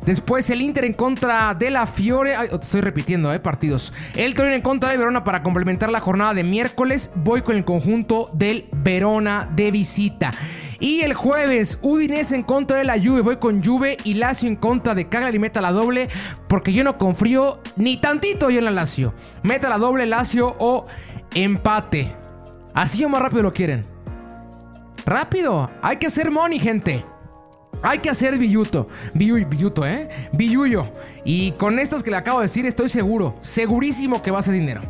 Después 0.05 0.47
el 0.51 0.61
Inter 0.61 0.85
en 0.85 0.93
contra 0.93 1.55
de 1.55 1.71
la 1.71 1.87
Fiore. 1.87 2.35
Estoy 2.61 2.81
repitiendo, 2.81 3.33
eh, 3.33 3.39
partidos. 3.39 3.91
El 4.13 4.35
Torino 4.35 4.53
en 4.53 4.61
contra 4.61 4.89
del 4.89 4.99
Verona 4.99 5.23
para 5.23 5.41
complementar 5.41 5.91
la 5.91 5.99
jornada 5.99 6.35
de 6.35 6.43
miércoles. 6.43 7.09
Voy 7.15 7.41
con 7.41 7.55
el 7.55 7.65
conjunto 7.65 8.29
del 8.33 8.67
Verona 8.71 9.49
de 9.55 9.71
visita. 9.71 10.31
Y 10.79 11.01
el 11.01 11.15
jueves, 11.15 11.79
Udinese 11.81 12.35
en 12.35 12.43
contra 12.43 12.77
de 12.77 12.83
la 12.83 12.99
Juve. 13.01 13.21
Voy 13.21 13.37
con 13.37 13.63
Juve 13.63 13.97
y 14.03 14.15
Lazio 14.15 14.47
en 14.47 14.57
contra 14.57 14.93
de 14.93 15.07
Cagliari. 15.07 15.39
Meta 15.39 15.59
la 15.59 15.71
doble 15.71 16.07
porque 16.47 16.71
yo 16.71 16.83
no 16.83 16.99
confío 16.99 17.61
ni 17.75 17.97
tantito 17.97 18.51
yo 18.51 18.59
en 18.59 18.65
la 18.65 18.71
Lazio. 18.71 19.15
Meta 19.41 19.69
la 19.69 19.79
doble 19.79 20.05
Lazio 20.05 20.55
o 20.59 20.85
empate. 21.33 22.24
Así 22.75 23.03
o 23.05 23.09
más 23.09 23.21
rápido 23.21 23.41
lo 23.41 23.53
quieren. 23.53 23.85
Rápido. 25.05 25.71
Hay 25.81 25.97
que 25.97 26.07
hacer 26.07 26.29
money, 26.29 26.59
gente. 26.59 27.05
Hay 27.81 27.99
que 27.99 28.09
hacer 28.09 28.37
billuto. 28.37 28.87
billuto, 29.13 29.85
¿eh? 29.85 30.09
Billuyo. 30.33 30.91
Y 31.23 31.51
con 31.53 31.79
estas 31.79 32.03
que 32.03 32.11
le 32.11 32.17
acabo 32.17 32.39
de 32.39 32.45
decir, 32.45 32.65
estoy 32.65 32.89
seguro, 32.89 33.35
segurísimo 33.41 34.21
que 34.21 34.31
va 34.31 34.39
a 34.39 34.43
ser 34.43 34.53
dinero. 34.53 34.81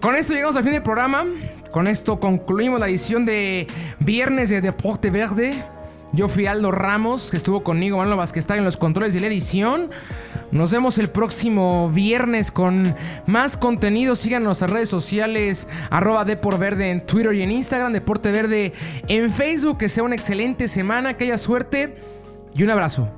Con 0.00 0.16
esto 0.16 0.32
llegamos 0.32 0.56
al 0.56 0.62
fin 0.62 0.72
del 0.72 0.82
programa. 0.82 1.26
Con 1.70 1.86
esto 1.86 2.18
concluimos 2.18 2.80
la 2.80 2.88
edición 2.88 3.26
de 3.26 3.66
Viernes 3.98 4.48
de 4.48 4.60
Deporte 4.60 5.10
Verde. 5.10 5.62
Yo 6.12 6.28
fui 6.28 6.46
Aldo 6.46 6.72
Ramos, 6.72 7.30
que 7.30 7.36
estuvo 7.36 7.62
conmigo, 7.62 7.98
Manuel 7.98 8.16
Vázquez 8.16 8.40
está 8.40 8.56
en 8.56 8.64
los 8.64 8.76
controles 8.76 9.14
de 9.14 9.20
la 9.20 9.26
edición. 9.26 9.90
Nos 10.52 10.72
vemos 10.72 10.98
el 10.98 11.10
próximo 11.10 11.90
viernes 11.90 12.50
con 12.50 12.94
más 13.26 13.56
contenido. 13.56 14.16
Síganos 14.16 14.62
en 14.62 14.68
redes 14.68 14.88
sociales, 14.88 15.68
arroba 15.90 16.24
Verde 16.24 16.90
en 16.90 17.06
Twitter 17.06 17.34
y 17.34 17.42
en 17.42 17.52
Instagram, 17.52 17.92
Deporte 17.92 18.32
Verde 18.32 18.72
en 19.06 19.30
Facebook. 19.30 19.78
Que 19.78 19.88
sea 19.88 20.02
una 20.02 20.14
excelente 20.14 20.68
semana, 20.68 21.16
que 21.16 21.24
haya 21.24 21.38
suerte 21.38 21.98
y 22.54 22.62
un 22.64 22.70
abrazo. 22.70 23.08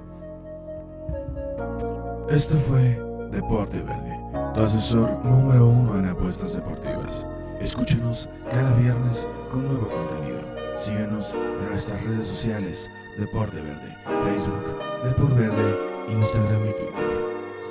Esto 2.29 2.57
fue 2.57 3.01
Deporte 3.31 3.81
Verde, 3.81 4.19
tu 4.55 4.63
asesor 4.63 5.25
número 5.25 5.67
uno 5.67 5.99
en 5.99 6.07
apuestas 6.07 6.55
deportivas. 6.55 7.27
Escúchanos 7.61 8.29
cada 8.51 8.73
viernes 8.75 9.29
con 9.51 9.67
nuevo 9.67 9.89
contenido. 9.89 10.41
Síguenos 10.77 11.35
en 11.35 11.69
nuestras 11.69 12.03
redes 12.05 12.27
sociales, 12.27 12.91
Deporte 13.19 13.61
Verde, 13.61 13.97
Facebook, 14.25 14.79
Deporte 15.05 15.35
Verde, 15.35 15.79
Instagram 16.11 16.63
y 16.63 16.73
Twitter. 16.73 17.22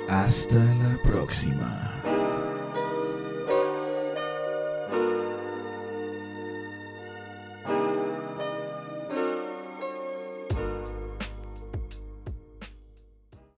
Hasta 0.08 0.58
la 0.58 0.98
próxima. 1.02 2.11